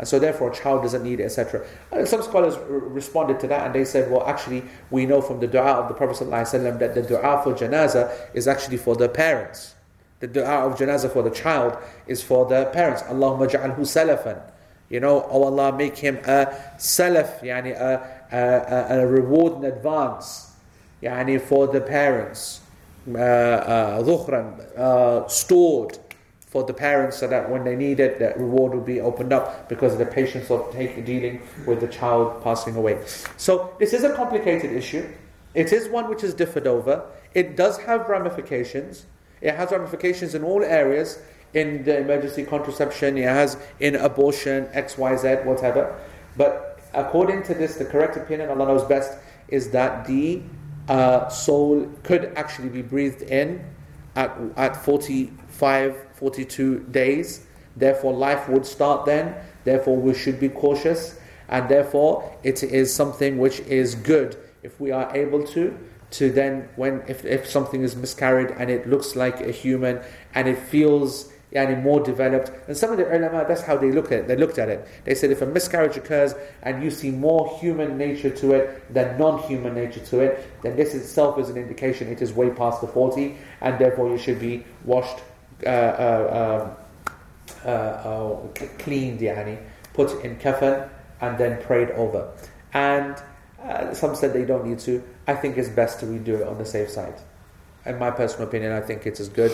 [0.00, 1.62] and so therefore a child doesn't need it, etc.
[2.06, 5.46] Some scholars r- responded to that and they said, well, actually, we know from the
[5.46, 9.74] dua of the Prophet ﷺ that the dua for janazah is actually for the parents.
[10.20, 11.76] The dua of janazah for the child
[12.06, 13.02] is for the parents.
[13.02, 14.40] Allahumma ja'alhu salafan.
[14.88, 16.46] You know, oh Allah, make him a
[16.78, 20.50] salaf, yani a, a, a, reward in advance,
[21.02, 22.62] yani for the parents,
[23.06, 24.02] uh, uh,
[24.78, 25.98] uh, stored
[26.50, 29.68] for the parents so that when they need it, that reward will be opened up
[29.68, 33.00] because of the patience of taking, dealing with the child passing away.
[33.36, 35.08] So this is a complicated issue.
[35.54, 37.06] It is one which is differed over.
[37.34, 39.06] It does have ramifications.
[39.40, 41.20] It has ramifications in all areas.
[41.54, 45.98] In the emergency contraception, it has in abortion, X, Y, Z, whatever.
[46.36, 50.42] But according to this, the correct opinion, Allah knows best, is that the
[50.88, 53.64] uh, soul could actually be breathed in
[54.16, 57.46] at, at 45 42 days.
[57.76, 59.34] Therefore, life would start then.
[59.64, 61.18] Therefore, we should be cautious.
[61.48, 65.76] And therefore, it is something which is good if we are able to.
[66.12, 70.00] To then, when if, if something is miscarried and it looks like a human
[70.34, 74.06] and it feels yani, more developed, and some of the ulama, that's how they look
[74.06, 74.28] at it.
[74.28, 74.86] They looked at it.
[75.04, 79.18] They said if a miscarriage occurs and you see more human nature to it than
[79.18, 82.86] non-human nature to it, then this itself is an indication it is way past the
[82.86, 85.18] 40, and therefore you should be washed
[85.64, 86.76] Uh, uh, um,
[87.64, 89.58] uh, oh, cleaned, yani,
[89.92, 90.88] put in kafan,
[91.20, 92.32] and then prayed over.
[92.72, 93.16] And
[93.94, 95.02] some said they don't need to.
[95.26, 97.20] I think it's best to redo it on the safe side.
[97.84, 99.52] In my personal opinion, I think it is as good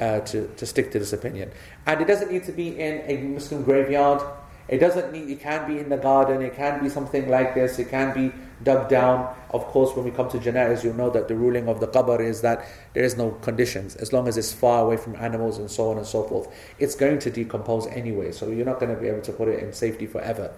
[0.00, 1.50] uh, to, to stick to this opinion.
[1.86, 4.22] And it doesn't need to be in a Muslim graveyard.
[4.68, 7.78] It doesn't need, it can be in the garden, it can be something like this,
[7.78, 9.34] it can be dug down.
[9.50, 12.20] Of course, when we come to janaiz, you'll know that the ruling of the qabr
[12.20, 13.96] is that there is no conditions.
[13.96, 16.48] As long as it's far away from animals and so on and so forth,
[16.78, 18.32] it's going to decompose anyway.
[18.32, 20.52] So you're not going to be able to put it in safety forever.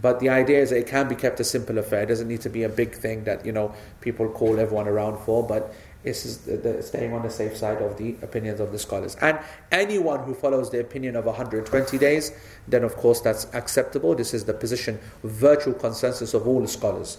[0.00, 2.02] But the idea is that it can be kept a simple affair.
[2.02, 5.18] It doesn't need to be a big thing that you know people call everyone around
[5.24, 5.46] for.
[5.46, 5.72] But
[6.04, 9.16] it's the, the staying on the safe side of the opinions of the scholars.
[9.20, 9.38] And
[9.70, 12.32] anyone who follows the opinion of 120 days,
[12.68, 14.14] then of course that's acceptable.
[14.14, 17.18] This is the position, virtual consensus of all the scholars.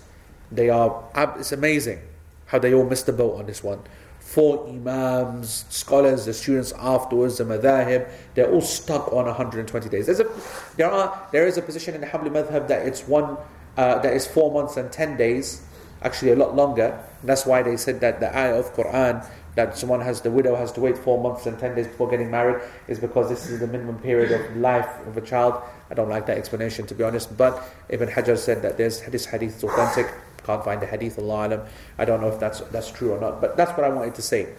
[0.55, 1.03] They are,
[1.37, 2.01] it's amazing
[2.47, 3.81] how they all missed the boat on this one.
[4.19, 10.07] Four imams, scholars, the students afterwards, the madhahib, they're all stuck on 120 days.
[10.07, 10.29] There's a,
[10.77, 13.37] there are, there is a position in the Hanbali madhab that it's one,
[13.77, 15.61] uh, that is four months and 10 days,
[16.01, 16.99] actually a lot longer.
[17.23, 20.71] That's why they said that the ayah of Quran that someone has, the widow has
[20.73, 23.67] to wait four months and 10 days before getting married is because this is the
[23.67, 25.61] minimum period of life of a child.
[25.89, 29.25] I don't like that explanation to be honest, but Ibn Hajar said that there's this
[29.25, 30.13] hadith is authentic.
[30.45, 31.61] Can't find the hadith, Allah alam.
[31.97, 34.21] I don't know if that's that's true or not, but that's what I wanted to
[34.21, 34.49] say.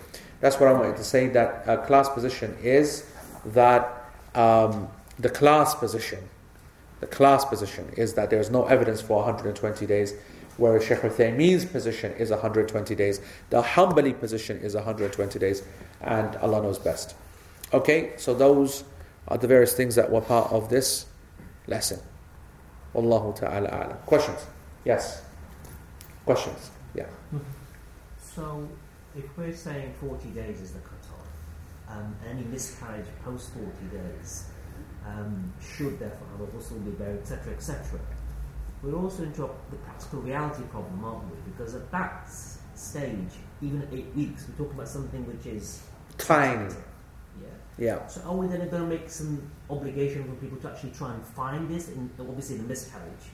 [0.41, 1.29] That's what I wanted to say.
[1.29, 3.07] That class position is
[3.47, 6.29] that um, the class position,
[7.01, 10.15] the class position is that there is no evidence for 120 days,
[10.57, 13.21] whereas Sheikh Uthaymeen's position is 120 days.
[13.51, 15.63] The Hanbali position is 120 days,
[16.01, 17.15] and Allah knows best.
[17.73, 18.85] Okay, so those
[19.29, 21.07] are the various things that were part of this
[21.69, 22.01] lesson.
[22.95, 23.99] Wallahu ta'ala.
[24.07, 24.47] Questions?
[24.85, 25.23] Yes.
[26.27, 26.71] Questions?
[26.95, 27.07] Yeah.
[28.35, 28.69] So,
[29.17, 31.27] if we're saying 40 days is the cutoff,
[31.89, 34.45] um, any miscarriage post 40 days
[35.07, 37.99] um, should therefore have a ghusl, be buried, etc., etc.
[38.83, 41.51] We're also into a- the practical reality problem, aren't we?
[41.51, 42.29] Because at that
[42.75, 43.31] stage,
[43.63, 45.81] even at eight weeks, we're talking about something which is
[46.19, 46.75] Tiny.
[47.41, 47.49] Yeah.
[47.79, 48.07] Yeah.
[48.09, 51.25] So, are we then going to make some obligation for people to actually try and
[51.25, 51.89] find this?
[51.89, 53.27] In obviously the miscarriage,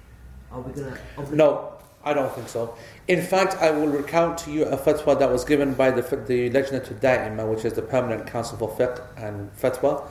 [0.53, 1.35] are we going to?
[1.37, 1.73] No,
[2.05, 2.75] I don't think so.
[3.07, 6.51] In fact, I will recount to you a fatwa that was given by the, the
[6.51, 10.05] Lajnatul Da'ima, which is the Permanent Council for Fiqh and Fatwa,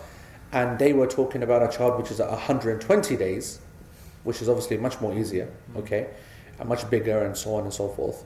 [0.53, 3.59] and they were talking about a child which is at 120 days,
[4.23, 6.09] which is obviously much more easier, okay,
[6.59, 8.23] and much bigger and so on and so forth.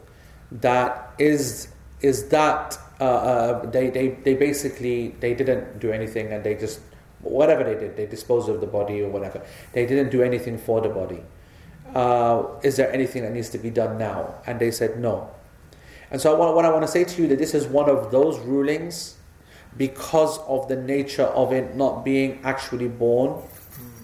[0.52, 1.70] That is
[2.02, 6.80] is that uh, uh, they, they they basically they didn't do anything and they just
[7.22, 9.42] whatever they did they disposed of the body or whatever
[9.74, 11.24] they didn't do anything for the body
[11.96, 14.36] uh, is there anything that needs to be done now?
[14.46, 15.32] And they said no.
[16.12, 18.12] And so, what, what I want to say to you that this is one of
[18.12, 19.16] those rulings
[19.78, 23.42] because of the nature of it not being actually born,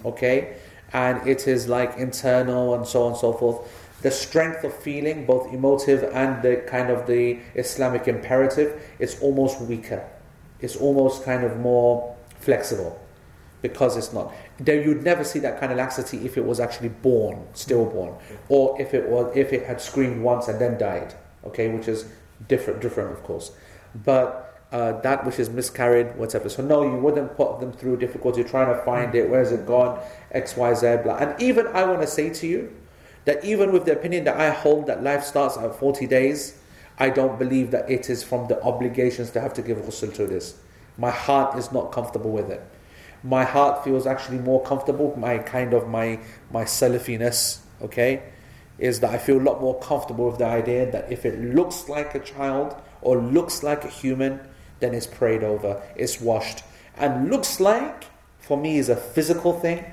[0.03, 0.57] okay,
[0.93, 3.69] and it is like internal and so on and so forth.
[4.01, 9.61] The strength of feeling, both emotive and the kind of the Islamic imperative, is almost
[9.61, 10.03] weaker.
[10.59, 12.99] It's almost kind of more flexible
[13.61, 14.33] because it's not.
[14.61, 18.13] There, you'd never see that kind of laxity if it was actually born, stillborn,
[18.47, 21.15] or if it was if it had screamed once and then died.
[21.45, 22.05] Okay, which is
[22.47, 23.51] different, different of course.
[24.05, 26.47] But uh, that which is miscarried, whatever.
[26.47, 29.29] So no, you wouldn't put them through difficulty trying to find it.
[29.29, 29.99] Where is it gone?
[30.31, 30.97] X, Y, Z.
[31.03, 31.17] Blah.
[31.17, 32.71] And even I want to say to you
[33.25, 36.59] that even with the opinion that I hold that life starts at 40 days,
[36.99, 40.27] I don't believe that it is from the obligations to have to give ghusl to
[40.27, 40.59] this.
[40.97, 42.61] My heart is not comfortable with it
[43.23, 45.13] my heart feels actually more comfortable.
[45.17, 46.19] My kind of my
[46.51, 48.23] my Salafiness, okay,
[48.79, 51.87] is that I feel a lot more comfortable with the idea that if it looks
[51.89, 54.39] like a child or looks like a human,
[54.79, 56.63] then it's prayed over, it's washed,
[56.97, 58.05] and looks like
[58.39, 59.85] for me is a physical thing,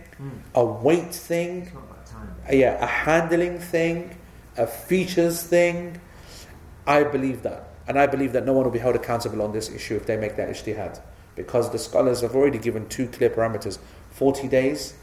[0.55, 2.35] a weight thing, It's not about time.
[2.49, 4.17] a- yeah, a handling thing,
[4.57, 6.01] a features thing.
[6.87, 7.65] I believe that.
[7.87, 10.17] And I believe that no one will be held accountable on this issue if they
[10.17, 11.01] make that ijtihad.
[11.39, 13.79] Because the scholars have already given two clear parameters
[14.11, 14.95] 40 days,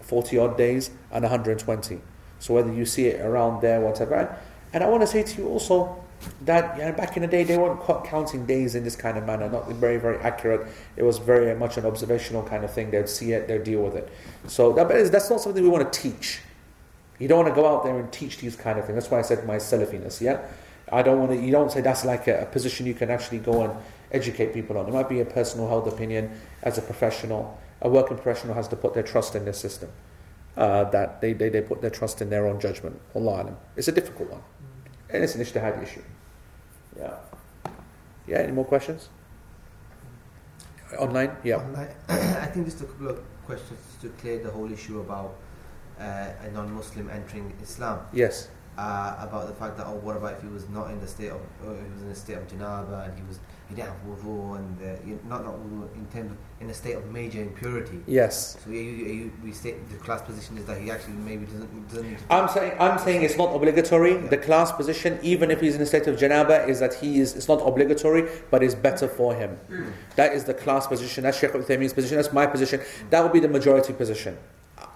[0.00, 2.00] 40 odd days, and 120.
[2.38, 4.38] So whether you see it around there, whatever.
[4.72, 6.02] And, I want to say to you also
[6.42, 9.26] that you know, back in the day they weren't counting days in this kind of
[9.26, 10.66] manner, not very, very accurate.
[10.96, 12.90] It was very much an observational kind of thing.
[12.90, 14.08] They'd see it, they'd deal with it.
[14.46, 16.40] So that's not something we want to teach.
[17.18, 18.96] You don't want to go out there and teach these kind of things.
[18.96, 20.40] That's why I said my Salafiness, yeah?
[20.92, 23.38] I don't want to, you don't say that's like a, a position you can actually
[23.38, 23.72] go and
[24.14, 24.86] educate people on.
[24.88, 26.30] It might be a personal held opinion
[26.62, 27.58] as a professional.
[27.82, 29.90] A working professional has to put their trust in their system.
[30.56, 33.00] Uh, that they, they, they put their trust in their own judgment.
[33.14, 33.56] Allah.
[33.76, 34.42] It's a difficult one.
[35.10, 36.02] And it's an ijtihad issue.
[36.96, 37.16] Yeah.
[38.26, 39.08] Yeah, any more questions?
[40.98, 41.36] Online?
[41.42, 41.56] Yeah.
[41.56, 41.88] Online.
[42.08, 45.34] I think just a couple of questions to clear the whole issue about
[45.98, 48.00] uh, a non-Muslim entering Islam.
[48.12, 48.48] Yes.
[48.78, 51.30] Uh, about the fact that oh, what about if he was not in the state
[51.30, 53.38] of, uh, he was in the state of janaba and he was
[53.74, 56.94] he didn't have wudu and you- not not wudu in terms of, in a state
[56.96, 58.00] of major impurity.
[58.06, 58.56] Yes.
[58.64, 61.88] So you, you, you, we state the class position is that he actually maybe doesn't
[61.88, 62.24] doesn't need to.
[62.32, 64.14] I'm saying I'm saying it's not obligatory.
[64.14, 67.34] The class position, even if he's in a state of janaba, is that he is
[67.34, 69.58] it's not obligatory, but it's better for him.
[70.16, 71.24] That is the class position.
[71.24, 72.16] That's Sheikh Uthaymeen's position.
[72.16, 72.80] That's my position.
[73.10, 74.36] That would be the majority position.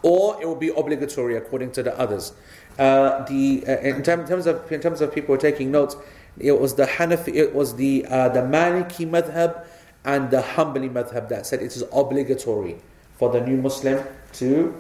[0.03, 2.33] or it will be obligatory according to the others.
[2.79, 5.97] Uh, the uh, in, term, in terms of in terms of people taking notes,
[6.41, 9.65] it was the Hanafi, it was the uh, the Maliki madhab
[10.05, 12.79] and the Hanbali madhab that said it is obligatory
[13.19, 14.75] for the new Muslim to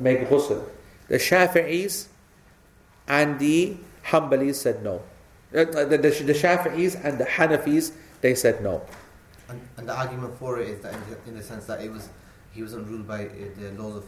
[0.00, 0.68] make ghusl.
[1.08, 2.06] The Shafi'is
[3.06, 5.02] and the Hanbalis said no.
[5.54, 8.82] Uh, The, the, the Shafi'is and the Hanafis they said no.
[9.48, 11.90] And, and the argument for it is that in the, in the sense that it
[11.90, 12.08] was
[12.52, 14.04] he wasn't ruled by uh, the laws of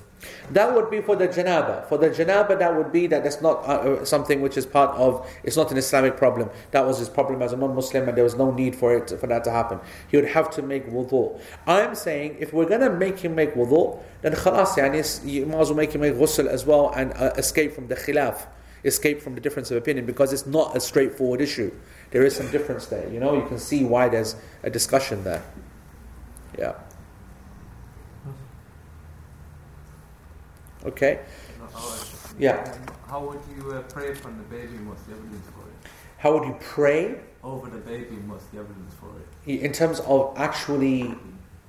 [0.50, 1.88] That would be for the janaba.
[1.88, 4.94] For the janaba, that would be that that's not uh, uh, something which is part
[4.96, 5.26] of.
[5.42, 6.50] It's not an Islamic problem.
[6.70, 9.26] That was his problem as a non-Muslim, and there was no need for it for
[9.28, 9.80] that to happen.
[10.08, 11.40] He would have to make wudu.
[11.66, 15.68] I'm saying if we're gonna make him make wudu, then khalas, yani, you might as
[15.68, 18.46] well make him make ghusl as well and uh, escape from the khilaf,
[18.84, 21.72] escape from the difference of opinion because it's not a straightforward issue.
[22.10, 23.08] There is some difference there.
[23.10, 25.42] You know, you can see why there's a discussion there.
[26.58, 26.74] Yeah.
[30.85, 31.19] Okay.
[31.61, 32.05] Alright.
[32.37, 32.75] Yeah.
[33.07, 34.77] How would you uh, pray from the baby?
[34.85, 35.91] What's the evidence for it?
[36.17, 37.19] How would you pray?
[37.43, 39.29] Over the baby, what's the evidence for it?
[39.49, 41.15] in terms of actually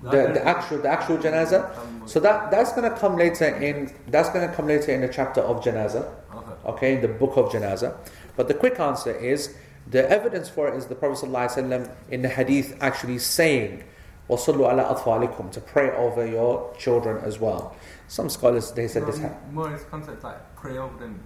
[0.02, 1.70] the, the actual the actual janaza.
[2.08, 5.08] So that that's going to come later in that's going to come later in the
[5.08, 6.12] chapter of janaza.
[6.34, 6.52] Okay.
[6.66, 7.96] Okay, in the book of janaza.
[8.36, 9.54] But the quick answer is
[9.86, 13.84] the evidence for it is the Prophet ﷺ in the hadith actually saying
[14.28, 17.74] وَصَلُّوا عَلَىٰ أَطْفَالِكُم to pray over your children as well.
[18.07, 19.17] some scholars they said this.
[19.19, 21.19] more, Ha- more in this context, like pray over them.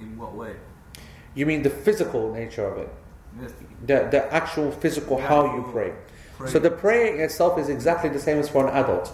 [0.00, 0.56] In, what way?
[1.34, 2.90] you mean the physical nature of it,
[3.40, 3.52] Yes,
[3.86, 5.92] the the actual physical The how you pray.
[6.36, 6.50] pray.
[6.50, 9.12] So the praying itself is exactly the same as for an adult.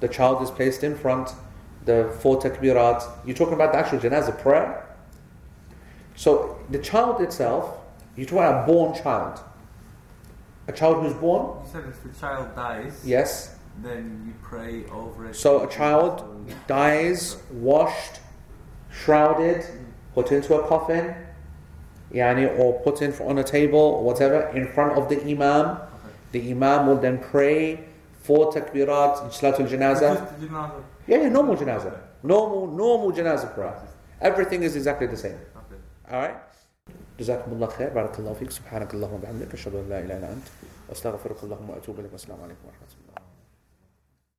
[0.00, 1.30] The child is placed in front,
[1.84, 3.02] the four takbirat.
[3.24, 4.84] You're talking about the actual janazah prayer.
[6.16, 7.78] So the child itself,
[8.16, 9.40] you're talking about a born child.
[10.66, 13.56] A child who's born, You said if the child dies, yes.
[13.82, 15.34] then you pray over it.
[15.36, 16.22] So a child
[16.67, 18.19] dies, washed,
[18.91, 19.65] shrouded,
[20.13, 21.15] put into a coffin,
[22.13, 25.65] yani, or put in on a table or whatever in front of the imam.
[25.71, 25.79] Okay.
[26.33, 27.83] The imam will then pray
[28.21, 30.19] four takbirat, salatul janazah.
[30.19, 30.83] Just the janazah.
[31.07, 31.97] Yeah, yeah, normal janazah.
[32.23, 33.75] Normal, normal janazah prayer.
[34.21, 35.39] Everything is exactly the same.
[35.55, 35.79] Okay.
[36.11, 36.35] Alright?
[37.19, 40.47] جزاكم الله خير بارك الله فيك سبحانك اللهم وبحمدك اشهد ان لا اله الا انت
[40.89, 42.86] واستغفرك اللهم واتوب اليك والسلام عليكم ورحمه الله